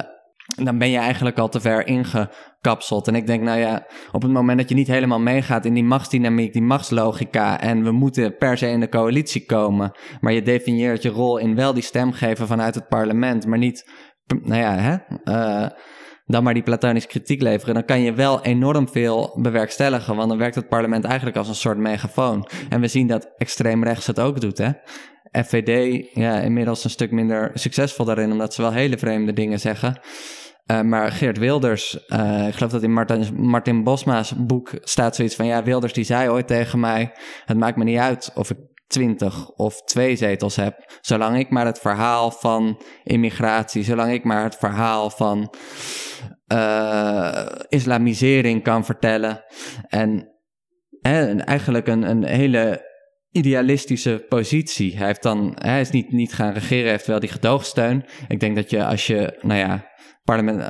[0.64, 3.08] dan ben je eigenlijk al te ver ingekapseld.
[3.08, 5.84] En ik denk, nou ja, op het moment dat je niet helemaal meegaat in die
[5.84, 11.02] machtsdynamiek, die machtslogica, en we moeten per se in de coalitie komen, maar je definieert
[11.02, 13.92] je rol in wel die stem geven vanuit het parlement, maar niet,
[14.44, 14.96] nou ja, hè.
[15.24, 15.70] Uh,
[16.28, 20.16] dan maar die platonische kritiek leveren, dan kan je wel enorm veel bewerkstelligen.
[20.16, 22.48] Want dan werkt het parlement eigenlijk als een soort megafoon.
[22.70, 24.72] En we zien dat extreem rechts het ook doet, hè.
[25.44, 30.00] FVD, ja, inmiddels een stuk minder succesvol daarin, omdat ze wel hele vreemde dingen zeggen.
[30.72, 35.36] Uh, maar Geert Wilders, uh, ik geloof dat in Martin, Martin Bosma's boek staat zoiets
[35.36, 37.12] van: ja, Wilders die zei ooit tegen mij:
[37.46, 38.58] Het maakt me niet uit of ik
[38.88, 44.44] 20 of twee zetels heb, zolang ik maar het verhaal van immigratie, zolang ik maar
[44.44, 45.54] het verhaal van
[46.54, 49.44] uh, islamisering kan vertellen.
[49.88, 50.32] En,
[51.00, 52.87] hè, eigenlijk een, een hele
[53.38, 54.98] idealistische positie.
[54.98, 58.06] Hij, heeft dan, hij is niet, niet gaan regeren, hij heeft wel die gedoogsteun.
[58.28, 59.86] Ik denk dat je als je, nou ja,
[60.28, 60.66] parlement, uh,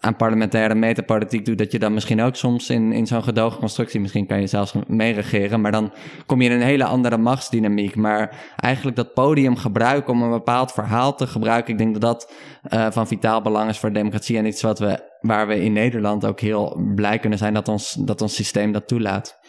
[0.00, 4.26] aan parlementaire metapolitiek doet, dat je dan misschien ook soms in, in zo'n gedoogconstructie, misschien
[4.26, 5.92] kan je zelfs meeregeren, maar dan
[6.26, 7.96] kom je in een hele andere machtsdynamiek.
[7.96, 12.32] Maar eigenlijk dat podium gebruiken om een bepaald verhaal te gebruiken, ik denk dat dat
[12.74, 15.72] uh, van vitaal belang is voor de democratie en iets wat we, waar we in
[15.72, 19.39] Nederland ook heel blij kunnen zijn dat ons, dat ons systeem dat toelaat.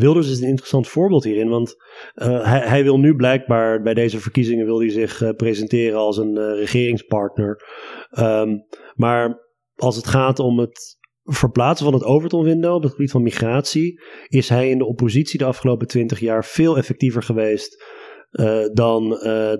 [0.00, 1.74] Wilders is een interessant voorbeeld hierin, want
[2.14, 6.16] uh, hij, hij, wil nu blijkbaar bij deze verkiezingen wil hij zich uh, presenteren als
[6.16, 7.62] een uh, regeringspartner.
[8.18, 13.22] Um, maar als het gaat om het verplaatsen van het Overton-window op het gebied van
[13.22, 17.84] migratie, is hij in de oppositie de afgelopen twintig jaar veel effectiever geweest
[18.72, 19.08] dan,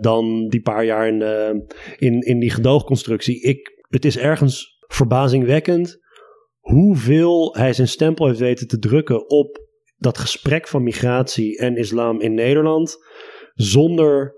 [0.00, 1.22] dan die paar jaar in,
[1.98, 3.42] in, in die gedoogconstructie.
[3.42, 5.98] Ik, het is ergens verbazingwekkend
[6.60, 9.69] hoeveel hij zijn stempel heeft weten te drukken op
[10.00, 12.96] dat gesprek van migratie en islam in Nederland
[13.54, 14.34] zonder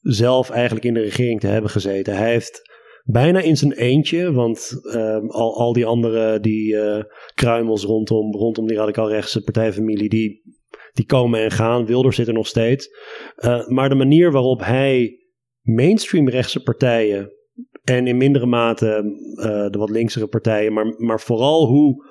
[0.00, 2.16] zelf eigenlijk in de regering te hebben gezeten.
[2.16, 7.02] Hij heeft bijna in zijn eentje, want uh, al, al die andere die uh,
[7.34, 10.42] kruimels rondom, rondom die radicaal-rechtse partijfamilie, die,
[10.92, 11.86] die komen en gaan.
[11.86, 12.88] Wilders zit er nog steeds.
[13.38, 15.18] Uh, maar de manier waarop hij
[15.62, 17.32] mainstream rechtse partijen
[17.84, 19.02] en in mindere mate
[19.70, 22.04] de wat linksere partijen, maar, maar vooral hoe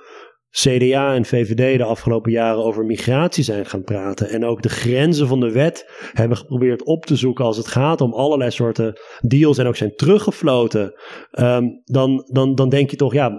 [0.61, 4.29] CDA en VVD de afgelopen jaren over migratie zijn gaan praten.
[4.29, 8.01] En ook de grenzen van de wet hebben geprobeerd op te zoeken als het gaat
[8.01, 10.93] om allerlei soorten deals en ook zijn teruggefloten.
[11.39, 13.31] Um, dan, dan, dan denk je toch, ja,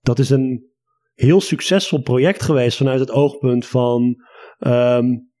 [0.00, 0.64] dat is een
[1.14, 4.16] heel succesvol project geweest vanuit het oogpunt van
[4.58, 5.32] um,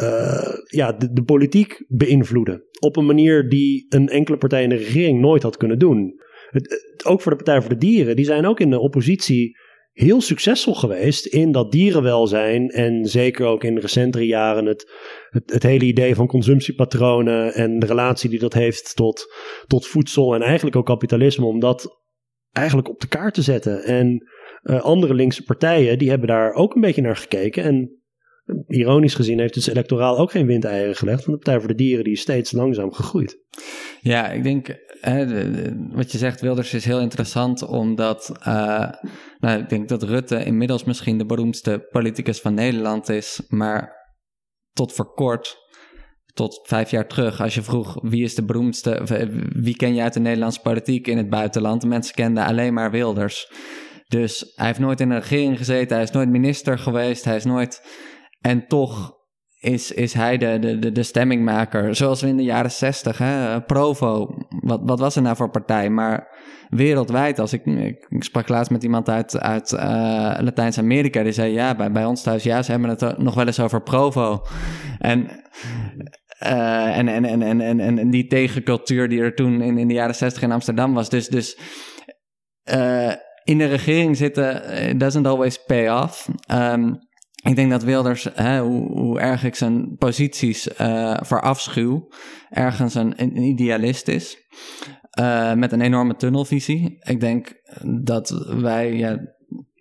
[0.00, 2.62] uh, ja, de, de, politiek beïnvloeden.
[2.80, 6.14] Op een manier die een enkele partij in de regering nooit had kunnen doen.
[6.50, 9.56] Het, ook voor de Partij voor de Dieren, die zijn ook in de oppositie
[9.96, 12.68] heel succesvol geweest in dat dierenwelzijn.
[12.68, 14.92] En zeker ook in recentere jaren het,
[15.28, 19.34] het, het, hele idee van consumptiepatronen en de relatie die dat heeft tot,
[19.66, 21.46] tot voedsel en eigenlijk ook kapitalisme.
[21.46, 22.02] Om dat
[22.52, 23.84] eigenlijk op de kaart te zetten.
[23.84, 24.28] En
[24.62, 27.62] uh, andere linkse partijen die hebben daar ook een beetje naar gekeken.
[27.62, 28.00] En
[28.66, 31.24] ironisch gezien heeft het electoraal ook geen windeieren gelegd.
[31.24, 33.38] Want de Partij voor de Dieren die is steeds langzaam gegroeid.
[34.00, 35.26] Ja, ik denk, hè,
[35.92, 37.66] wat je zegt Wilders is heel interessant.
[37.66, 38.90] Omdat, uh,
[39.38, 43.40] nou, ik denk dat Rutte inmiddels misschien de beroemdste politicus van Nederland is.
[43.48, 43.92] Maar
[44.72, 45.56] tot voor kort,
[46.32, 49.02] tot vijf jaar terug, als je vroeg wie is de beroemdste,
[49.52, 53.52] wie ken je uit de Nederlandse politiek in het buitenland, mensen kenden alleen maar Wilders.
[54.08, 57.44] Dus hij heeft nooit in een regering gezeten, hij is nooit minister geweest, hij is
[57.44, 57.82] nooit.
[58.46, 59.14] En toch
[59.60, 61.94] is, is hij de, de, de, stemmingmaker.
[61.94, 63.20] Zoals we in de jaren zestig,
[63.66, 65.90] Provo, wat, wat was er nou voor partij?
[65.90, 66.28] Maar
[66.68, 69.80] wereldwijd, als ik, ik, sprak laatst met iemand uit, uit uh,
[70.38, 73.60] Latijns-Amerika, die zei ja, bij, bij ons thuis, ja, ze hebben het nog wel eens
[73.60, 74.42] over Provo.
[74.98, 75.30] En
[76.42, 79.94] uh, en, en, en, en, en, en die tegencultuur die er toen in, in de
[79.94, 81.08] jaren zestig in Amsterdam was.
[81.08, 81.58] Dus, dus
[82.74, 83.12] uh,
[83.44, 86.28] in de regering zitten doesn't always pay off.
[86.52, 87.05] Um,
[87.46, 92.08] ik denk dat Wilders, hè, hoe, hoe, erg ik zijn posities uh, verafschuw,
[92.50, 94.44] ergens een, een idealist is.
[95.20, 96.96] Uh, met een enorme tunnelvisie.
[97.00, 97.60] Ik denk
[98.02, 99.18] dat wij, ja,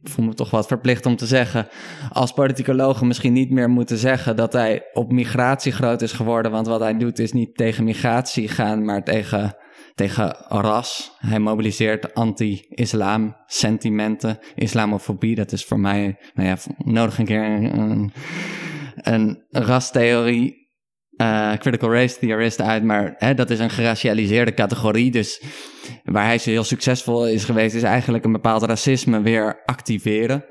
[0.04, 1.68] voel me toch wat verplicht om te zeggen,
[2.12, 6.52] als politicologen misschien niet meer moeten zeggen dat hij op migratie groot is geworden.
[6.52, 9.56] Want wat hij doet is niet tegen migratie gaan, maar tegen
[9.96, 11.12] tegen ras.
[11.18, 15.36] Hij mobiliseert anti-islam sentimenten, islamofobie.
[15.36, 18.14] Dat is voor mij, nou ja, nodig een keer een,
[18.96, 20.64] een rastheorie.
[21.22, 25.12] Uh, critical race theorist uit, maar hè, dat is een geracialiseerde categorie.
[25.12, 25.44] Dus
[26.04, 30.46] waar hij zo heel succesvol is geweest, is eigenlijk een bepaald racisme weer activeren.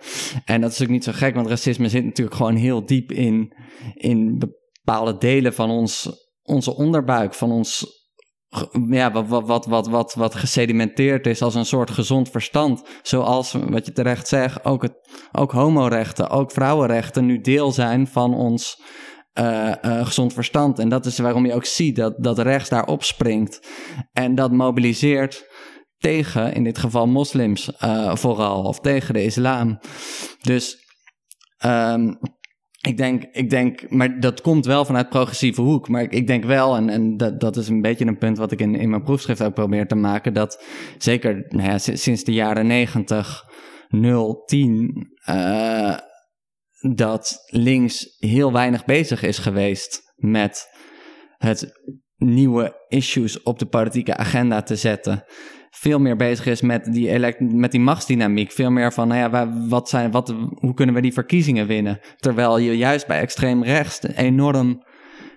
[0.44, 3.52] En dat is ook niet zo gek, want racisme zit natuurlijk gewoon heel diep in,
[3.94, 6.10] in bepaalde delen van ons,
[6.42, 7.86] onze onderbuik, van ons
[8.90, 12.82] ja, wat, wat, wat, wat, wat, wat gesedimenteerd is als een soort gezond verstand.
[13.02, 14.94] Zoals, wat je terecht zegt, ook, het,
[15.32, 18.82] ook homorechten, ook vrouwenrechten nu deel zijn van ons
[19.38, 20.78] uh, uh, gezond verstand.
[20.78, 23.66] En dat is waarom je ook ziet dat, dat rechts daar opspringt
[24.12, 25.52] en dat mobiliseert
[25.98, 29.78] tegen, in dit geval moslims uh, vooral, of tegen de islam.
[30.40, 30.76] Dus
[31.64, 32.18] um,
[32.86, 35.88] ik denk, ik denk, maar dat komt wel vanuit progressieve hoek.
[35.88, 38.60] Maar ik, denk wel, en, en dat, dat is een beetje een punt wat ik
[38.60, 40.64] in, in mijn proefschrift ook probeer te maken, dat
[40.98, 43.44] zeker nou ja, sinds de jaren 90,
[43.88, 45.96] 0, 10, uh,
[46.94, 50.68] dat links heel weinig bezig is geweest met
[51.36, 51.72] het
[52.16, 55.24] nieuwe issues op de politieke agenda te zetten
[55.76, 58.52] veel meer bezig is met die, met die machtsdynamiek.
[58.52, 62.00] Veel meer van, nou ja, wat zijn, wat, hoe kunnen we die verkiezingen winnen?
[62.16, 64.82] Terwijl je juist bij extreem rechts enorm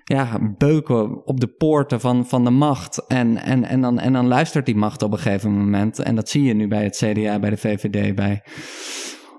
[0.04, 3.06] ja, beuken op de poorten van, van de macht.
[3.08, 6.00] En, en, en, dan, en dan luistert die macht op een gegeven moment.
[6.00, 8.44] En dat zie je nu bij het CDA, bij de VVD, bij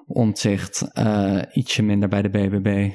[0.07, 2.91] Omtzigt, uh, ietsje minder bij de BBB.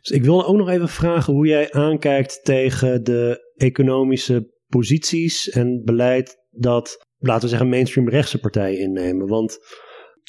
[0.00, 5.82] Dus ik wil ook nog even vragen hoe jij aankijkt tegen de economische posities en
[5.84, 9.26] beleid dat, laten we zeggen, mainstream rechtse partijen innemen.
[9.26, 9.58] Want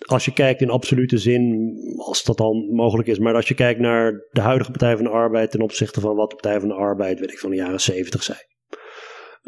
[0.06, 3.80] als je kijkt in absolute zin, als dat dan mogelijk is, maar als je kijkt
[3.80, 6.76] naar de huidige Partij van de Arbeid ten opzichte van wat de Partij van de
[6.76, 8.38] Arbeid, weet ik, van de jaren zeventig zei.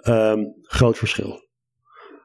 [0.08, 1.50] Um, groot verschil.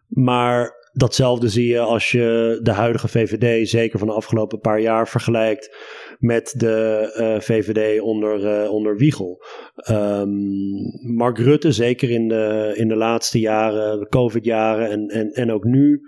[0.06, 5.08] Maar datzelfde zie je als je de huidige VVD, zeker van de afgelopen paar jaar,
[5.08, 5.76] vergelijkt
[6.18, 9.42] met de uh, VVD onder, uh, onder Wiegel.
[9.90, 15.50] Um, Mark Rutte, zeker in de, in de laatste jaren, de COVID-jaren en, en, en
[15.50, 16.00] ook nu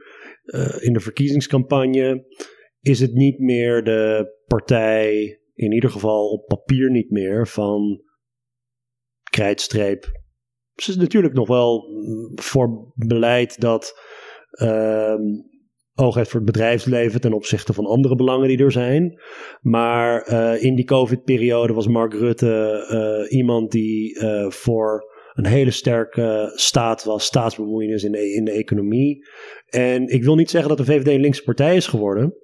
[0.45, 2.27] uh, in de verkiezingscampagne,
[2.81, 8.03] is het niet meer de partij, in ieder geval op papier niet meer, van
[9.31, 10.19] krijtstreep.
[10.75, 11.85] Ze is natuurlijk nog wel
[12.35, 14.01] voor beleid dat
[14.63, 15.50] um,
[16.01, 19.21] voor het bedrijfsleven ten opzichte van andere belangen die er zijn.
[19.61, 22.87] Maar uh, in die COVID-periode was Mark Rutte
[23.31, 28.51] uh, iemand die uh, voor een hele sterke staat was, staatsbemoeienis in de, in de
[28.51, 29.27] economie.
[29.67, 32.35] En ik wil niet zeggen dat de VVD een linkse partij is geworden.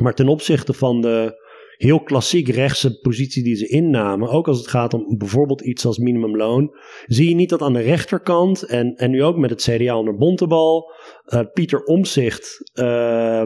[0.00, 1.44] Maar ten opzichte van de
[1.76, 5.98] heel klassiek rechtse positie die ze innamen, ook als het gaat om bijvoorbeeld iets als
[5.98, 9.98] minimumloon, zie je niet dat aan de rechterkant en, en nu ook met het CDA
[9.98, 10.92] onder Bontebal,
[11.26, 13.42] uh, Pieter Omzicht, uh,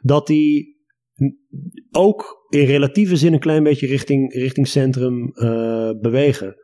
[0.00, 0.76] dat die
[1.90, 6.56] ook in relatieve zin een klein beetje richting, richting centrum uh, bewegen.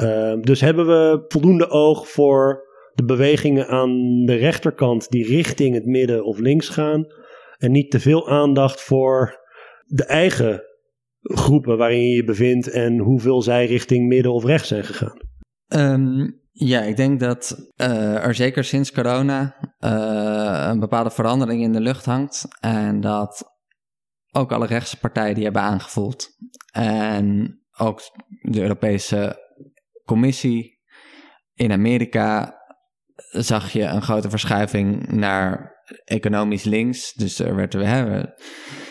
[0.00, 5.86] Uh, dus hebben we voldoende oog voor de bewegingen aan de rechterkant die richting het
[5.86, 7.06] midden of links gaan.
[7.58, 9.39] En niet te veel aandacht voor
[9.90, 10.62] de eigen
[11.20, 15.18] groepen waarin je je bevindt en hoeveel zij richting midden of rechts zijn gegaan?
[15.68, 21.72] Um, ja, ik denk dat uh, er zeker sinds corona uh, een bepaalde verandering in
[21.72, 22.46] de lucht hangt.
[22.60, 23.44] En dat
[24.32, 26.28] ook alle rechtse partijen die hebben aangevoeld.
[26.72, 28.00] En ook
[28.42, 29.36] de Europese
[30.04, 30.78] Commissie
[31.54, 32.58] in Amerika
[33.30, 37.12] zag je een grote verschuiving naar economisch links.
[37.12, 38.22] Dus er werd, hè,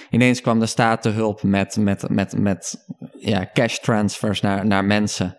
[0.10, 2.86] ineens kwam de staat te hulp met, met, met, met
[3.20, 5.38] ja, cash transfers naar, naar mensen.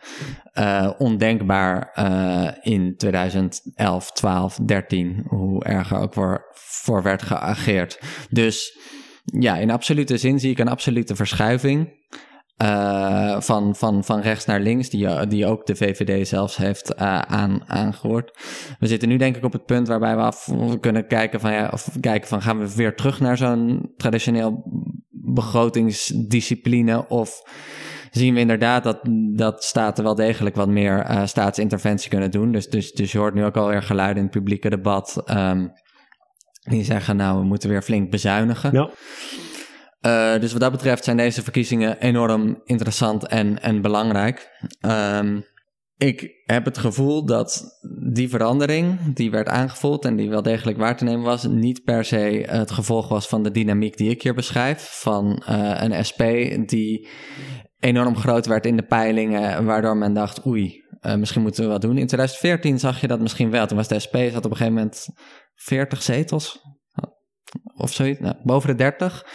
[0.55, 8.01] Uh, ondenkbaar uh, in 2011, 12, 13, hoe erger ook voor, voor werd geageerd.
[8.31, 8.79] Dus
[9.25, 11.99] ja, in absolute zin zie ik een absolute verschuiving.
[12.63, 17.19] Uh, van, van, van rechts naar links, die, die ook de VVD zelfs heeft uh,
[17.19, 18.39] aan, aangehoord.
[18.79, 20.51] We zitten nu denk ik op het punt waarbij we af
[20.81, 24.63] kunnen kijken van, ja, of kijken van gaan we weer terug naar zo'n traditioneel
[25.11, 27.43] begrotingsdiscipline of
[28.11, 28.99] zien we inderdaad dat,
[29.37, 32.53] dat staten wel degelijk wat meer staatsinterventie kunnen doen.
[32.53, 35.73] Dus, dus, dus je hoort nu ook alweer geluiden in het publieke debat um,
[36.63, 38.73] die zeggen nou we moeten weer flink bezuinigen.
[38.73, 38.91] Ja.
[40.07, 44.51] Uh, dus wat dat betreft zijn deze verkiezingen enorm interessant en, en belangrijk.
[44.81, 45.45] Um,
[45.97, 47.81] ik heb het gevoel dat
[48.13, 52.05] die verandering die werd aangevoeld en die wel degelijk waar te nemen was, niet per
[52.05, 54.89] se het gevolg was van de dynamiek die ik hier beschrijf.
[55.03, 56.23] Van uh, een SP
[56.67, 57.09] die
[57.79, 61.81] enorm groot werd in de peilingen, waardoor men dacht, oei, uh, misschien moeten we wat
[61.81, 61.99] doen.
[61.99, 63.67] In 2014 zag je dat misschien wel.
[63.67, 65.09] Toen was de SP zat op een gegeven moment
[65.55, 66.61] 40 zetels
[67.77, 69.27] of zoiets, nou, boven de 30.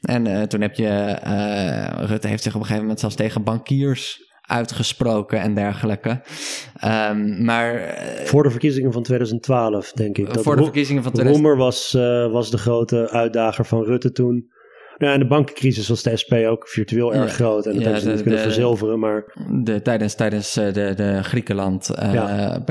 [0.00, 3.42] En uh, toen heb je, uh, Rutte heeft zich op een gegeven moment zelfs tegen
[3.42, 6.22] bankiers uitgesproken en dergelijke.
[6.84, 10.34] Um, maar, uh, voor de verkiezingen van 2012, denk ik.
[10.34, 11.52] Dat voor de verkiezingen van 2012.
[11.52, 11.92] Roemer was,
[12.32, 14.50] was de grote uitdager van Rutte toen.
[14.98, 17.66] Ja, en de bankencrisis was de SP ook virtueel erg groot.
[17.66, 19.24] En dat ja, hebben ze niet kunnen verzilveren, maar...
[19.62, 22.62] De, tijdens tijdens de, de Griekenland uh, ja.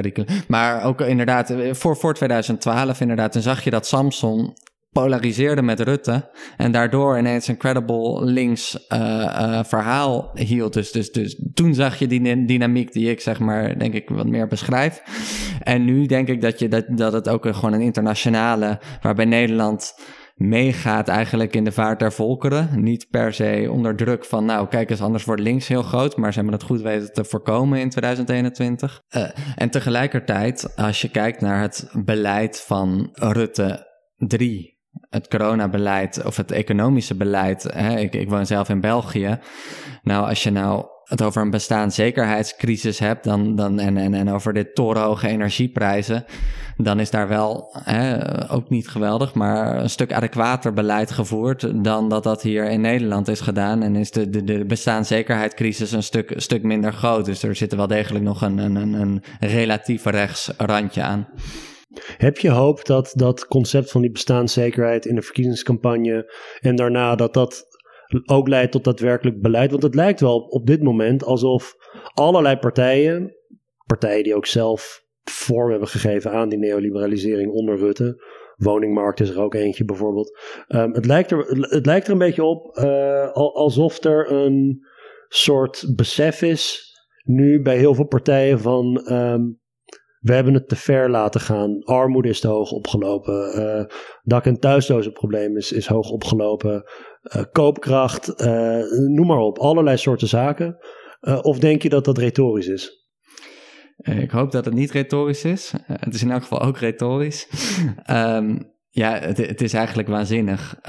[0.48, 4.54] Maar ook inderdaad, voor, voor 2012 inderdaad, toen zag je dat Samson
[4.92, 10.74] polariseerde met Rutte en daardoor ineens een credible links uh, uh, verhaal hield.
[10.74, 14.28] Dus, dus, dus toen zag je die dynamiek die ik zeg maar denk ik wat
[14.28, 15.02] meer beschrijf.
[15.64, 19.94] En nu denk ik dat, je, dat, dat het ook gewoon een internationale, waarbij Nederland
[20.36, 22.84] meegaat eigenlijk in de vaart der volkeren.
[22.84, 26.18] Niet per se onder druk van, nou kijk eens, anders wordt links heel groot.
[26.18, 29.02] Maar ze hebben het goed weten te voorkomen in 2021.
[29.16, 33.88] Uh, en tegelijkertijd, als je kijkt naar het beleid van Rutte
[34.18, 37.64] 3 het coronabeleid of het economische beleid.
[37.74, 39.40] Hè, ik, ik woon zelf in België.
[40.04, 44.54] Nou, als je nou het over een bestaanszekerheidscrisis hebt dan, dan, en, en, en over
[44.54, 46.26] de torenhoge energieprijzen,
[46.78, 52.10] dan is daar wel hè, ook niet geweldig, maar een stuk adequater beleid gevoerd dan
[52.10, 53.84] dat dat hier in Nederland is gedaan.
[53.84, 57.26] En is de, de, de bestaanszekerheidscrisis een stuk, stuk minder groot.
[57.26, 61.28] Dus er zit wel degelijk nog een, een, een relatief rechts randje aan.
[62.18, 67.34] Heb je hoop dat dat concept van die bestaanszekerheid in de verkiezingscampagne en daarna dat
[67.34, 67.66] dat
[68.26, 69.72] ook leidt tot daadwerkelijk beleid?
[69.72, 71.76] Want het lijkt wel op dit moment alsof
[72.14, 73.36] allerlei partijen,
[73.86, 78.24] partijen die ook zelf vorm hebben gegeven aan die neoliberalisering onder Rutte,
[78.56, 80.40] woningmarkt is er ook eentje bijvoorbeeld.
[80.68, 84.86] Um, het, lijkt er, het lijkt er een beetje op uh, alsof er een
[85.28, 86.90] soort besef is
[87.24, 89.61] nu bij heel veel partijen van um,
[90.22, 91.84] we hebben het te ver laten gaan.
[91.84, 93.60] Armoede is te hoog opgelopen.
[93.60, 93.86] Uh,
[94.24, 96.84] dak- en thuislozenprobleem is, is hoog opgelopen.
[97.36, 99.58] Uh, koopkracht, uh, noem maar op.
[99.58, 100.78] Allerlei soorten zaken.
[101.42, 103.10] of denk je dat dat retorisch is?
[103.98, 105.74] Ik hoop dat het niet retorisch is.
[105.86, 107.48] het is in elk geval ook retorisch.
[108.12, 110.80] um, ja, het, het, is eigenlijk waanzinnig.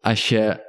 [0.00, 0.64] als je,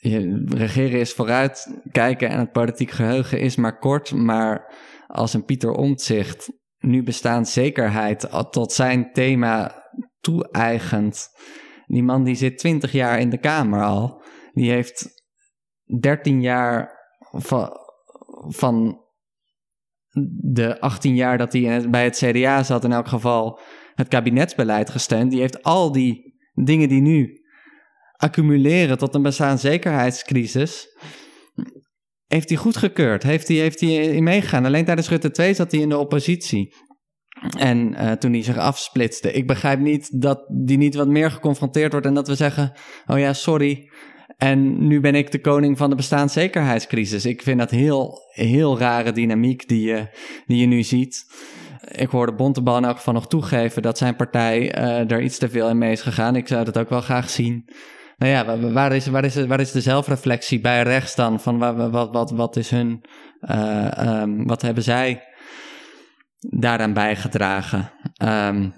[0.00, 0.44] je.
[0.56, 4.74] Regeren is vooruit kijken en het politiek geheugen is maar kort, maar
[5.10, 9.84] als een Pieter Omtzigt nu bestaanszekerheid tot zijn thema
[10.20, 11.28] toe-eigent.
[11.86, 14.22] Die man die zit 20 jaar in de Kamer al.
[14.52, 15.08] Die heeft
[16.00, 16.98] 13 jaar
[17.30, 17.70] van,
[18.48, 19.04] van
[20.52, 23.60] de 18 jaar dat hij bij het CDA zat, in elk geval
[23.94, 25.30] het kabinetsbeleid gesteund.
[25.30, 27.40] Die heeft al die dingen die nu
[28.16, 30.98] accumuleren tot een bestaanszekerheidscrisis
[32.32, 33.22] heeft hij goedgekeurd.
[33.22, 34.64] Heeft hij, heeft in meegegaan.
[34.64, 36.74] Alleen tijdens Rutte 2 zat hij in de oppositie.
[37.58, 39.32] En uh, toen hij zich afsplitste.
[39.32, 42.72] Ik begrijp niet dat die niet wat meer geconfronteerd wordt en dat we zeggen:
[43.06, 43.90] Oh ja, sorry.
[44.36, 47.26] En nu ben ik de koning van de bestaanszekerheidscrisis.
[47.26, 50.08] Ik vind dat heel, heel rare dynamiek die je,
[50.46, 51.24] die je nu ziet.
[51.88, 55.48] Ik hoorde Bontebal in elk geval nog toegeven dat zijn partij uh, er iets te
[55.48, 56.36] veel in mee is gegaan.
[56.36, 57.68] Ik zou dat ook wel graag zien.
[58.20, 61.40] Nou ja, waar is, waar, is, waar is de zelfreflectie bij rechts dan?
[61.40, 63.04] Van wat, wat, wat, is hun,
[63.40, 65.22] uh, um, wat hebben zij
[66.38, 67.92] daaraan bijgedragen?
[68.22, 68.74] Um,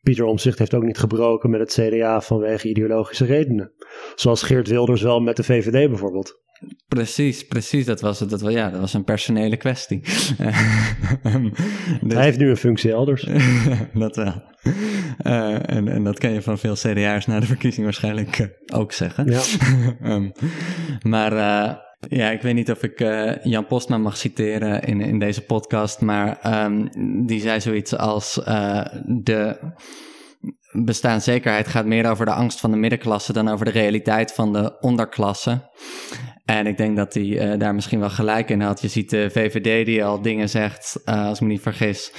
[0.00, 3.72] Pieter Omzicht heeft ook niet gebroken met het CDA vanwege ideologische redenen.
[4.14, 6.42] Zoals Geert Wilders wel met de VVD bijvoorbeeld.
[6.88, 7.84] Precies, precies.
[7.84, 8.30] Dat was, het.
[8.30, 10.00] Dat, was, ja, dat was een personele kwestie.
[12.00, 13.28] Dus, Hij heeft nu een functie elders.
[13.94, 14.42] dat wel.
[15.22, 18.92] Uh, en, en dat kan je van veel CDA's na de verkiezing waarschijnlijk uh, ook
[18.92, 19.30] zeggen.
[19.30, 19.42] Ja.
[20.02, 20.32] um,
[21.12, 21.74] maar uh,
[22.18, 22.98] ja, ik weet niet of ik
[23.42, 26.88] Jan Postma mag citeren in, in deze podcast, maar um,
[27.26, 28.34] die zei zoiets als
[29.04, 29.58] de
[30.84, 34.80] bestaanszekerheid gaat meer over de angst van de middenklasse dan over de realiteit van de
[34.80, 35.70] onderklasse.
[36.46, 38.80] En ik denk dat hij uh, daar misschien wel gelijk in had.
[38.80, 42.12] Je ziet de VVD die al dingen zegt, uh, als ik me niet vergis,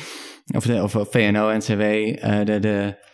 [0.56, 3.06] of, de, of VNO-NCW, uh, eh, de, de,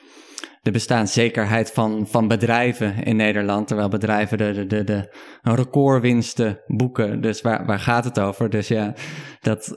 [0.61, 3.67] de bestaanszekerheid van, van bedrijven in Nederland.
[3.67, 5.09] Terwijl bedrijven de, de, de, de
[5.41, 7.21] recordwinsten boeken.
[7.21, 8.49] Dus waar, waar gaat het over?
[8.49, 8.93] Dus ja,
[9.41, 9.75] dat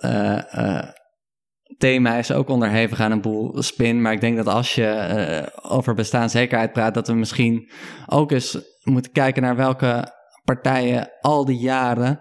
[1.79, 4.03] thema is ook onderhevig aan een boel spin.
[4.03, 7.71] Maar ik denk dat als je over bestaanszekerheid praat, dat we misschien
[8.07, 10.15] ook eens moeten kijken naar welke
[10.47, 12.21] partijen al die jaren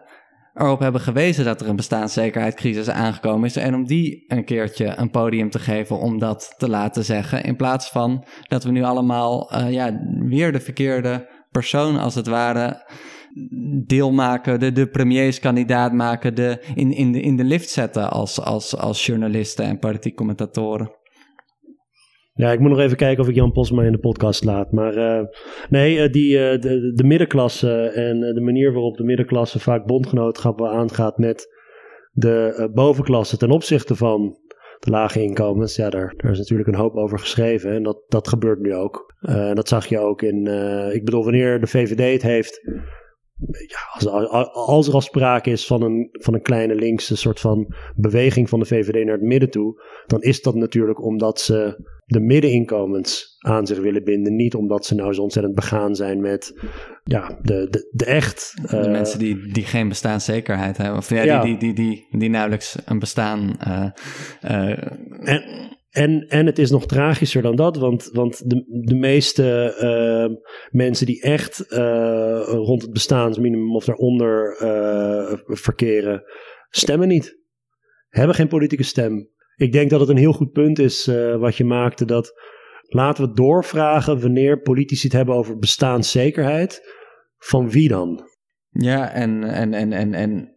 [0.54, 3.56] erop hebben gewezen dat er een bestaanszekerheidscrisis aangekomen is.
[3.56, 7.44] En om die een keertje een podium te geven om dat te laten zeggen.
[7.44, 12.28] In plaats van dat we nu allemaal uh, ja, weer de verkeerde persoon als het
[12.28, 12.84] ware
[13.86, 18.42] deel maken, de, de premierskandidaat maken, de, in, in, de, in de lift zetten als,
[18.42, 20.95] als, als journalisten en politiek commentatoren.
[22.38, 24.72] Ja, ik moet nog even kijken of ik Jan Posma in de podcast laat.
[24.72, 25.26] Maar uh,
[25.70, 30.70] nee, uh, die, uh, de, de middenklasse en de manier waarop de middenklasse vaak bondgenootschappen
[30.70, 31.48] aangaat met
[32.12, 34.38] de bovenklasse ten opzichte van
[34.80, 35.76] de lage inkomens.
[35.76, 39.14] Ja, daar, daar is natuurlijk een hoop over geschreven en dat, dat gebeurt nu ook.
[39.54, 40.48] dat zag je ook in,
[40.94, 42.62] ik bedoel, wanneer de VVD het heeft
[43.68, 44.08] ja, als,
[44.54, 48.60] als, er al sprake is van een, van een kleine linkse soort van beweging van
[48.60, 53.68] de VVD naar het midden toe, dan is dat natuurlijk omdat ze de middeninkomens aan
[53.68, 54.36] zich willen binden.
[54.36, 56.54] Niet omdat ze nou zo ontzettend begaan zijn met
[57.04, 58.54] ja, de, de, de echt.
[58.62, 60.98] de eh, mensen die, die geen bestaanszekerheid hebben.
[60.98, 63.58] Of ja, Die, die, die, die, die nauwelijks een bestaan.
[63.68, 64.78] Uh,
[65.22, 65.44] en,
[65.96, 70.38] en, en het is nog tragischer dan dat, want, want de, de meeste uh,
[70.70, 76.24] mensen die echt uh, rond het bestaansminimum of daaronder uh, verkeren,
[76.70, 77.40] stemmen niet.
[78.10, 79.30] Hebben geen politieke stem.
[79.56, 81.06] Ik denk dat het een heel goed punt is
[81.40, 82.34] wat je maakte, dat
[82.82, 86.82] laten we doorvragen wanneer politici het hebben over bestaanszekerheid.
[87.38, 88.30] Van wie dan?
[88.70, 90.55] Ja, en, en, en, en, en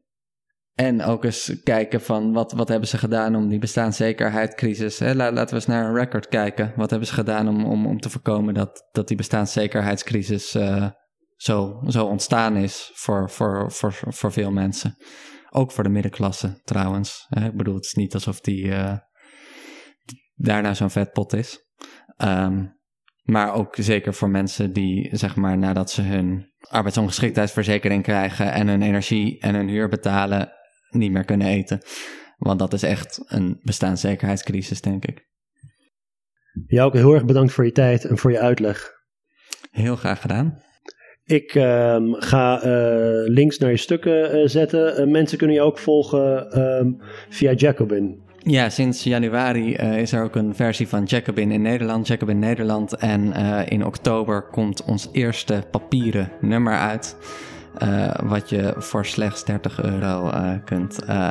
[0.79, 4.99] en ook eens kijken van wat, wat hebben ze gedaan om die bestaanszekerheidscrisis.
[4.99, 5.15] Hè?
[5.15, 6.73] laten we eens naar een record kijken.
[6.77, 10.89] Wat hebben ze gedaan om, om, om te voorkomen dat, dat die bestaanszekerheidscrisis uh,
[11.37, 14.97] zo, zo ontstaan is voor, voor, voor, voor veel mensen.
[15.51, 17.27] Ook voor de middenklasse trouwens.
[17.29, 17.47] Hè?
[17.47, 18.97] Ik bedoel, het is niet alsof die uh,
[20.35, 21.67] daarna zo'n vetpot is.
[22.25, 22.77] Um,
[23.23, 28.83] maar ook zeker voor mensen die, zeg maar, nadat ze hun arbeidsongeschiktheidsverzekering krijgen en hun
[28.83, 30.57] energie en hun huur betalen,
[30.91, 31.81] niet meer kunnen eten.
[32.39, 35.27] Want dat is echt een bestaanszekerheidscrisis, denk ik.
[36.67, 38.93] Jou ook heel erg bedankt voor je tijd en voor je uitleg.
[39.71, 40.63] Heel graag gedaan.
[41.25, 45.01] Ik uh, ga uh, links naar je stukken uh, zetten.
[45.01, 48.27] Uh, mensen kunnen je ook volgen um, via Jacobin.
[48.39, 52.97] Ja, sinds januari is er ook een versie van Jacobin in Nederland, Jacobin Nederland.
[52.97, 53.33] En
[53.69, 57.17] in oktober komt ons eerste papieren nummer uit.
[57.83, 61.31] Uh, wat je voor slechts 30 euro uh, kunt uh,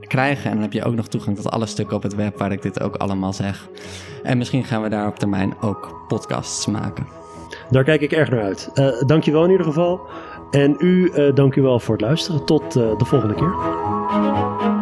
[0.00, 0.44] krijgen.
[0.44, 2.62] En dan heb je ook nog toegang tot alle stukken op het web waar ik
[2.62, 3.68] dit ook allemaal zeg.
[4.22, 7.06] En misschien gaan we daar op termijn ook podcasts maken.
[7.70, 8.70] Daar kijk ik erg naar uit.
[9.06, 10.00] dankjewel in ieder geval.
[10.50, 12.44] En u, dank u wel voor het luisteren.
[12.44, 14.81] Tot de volgende keer.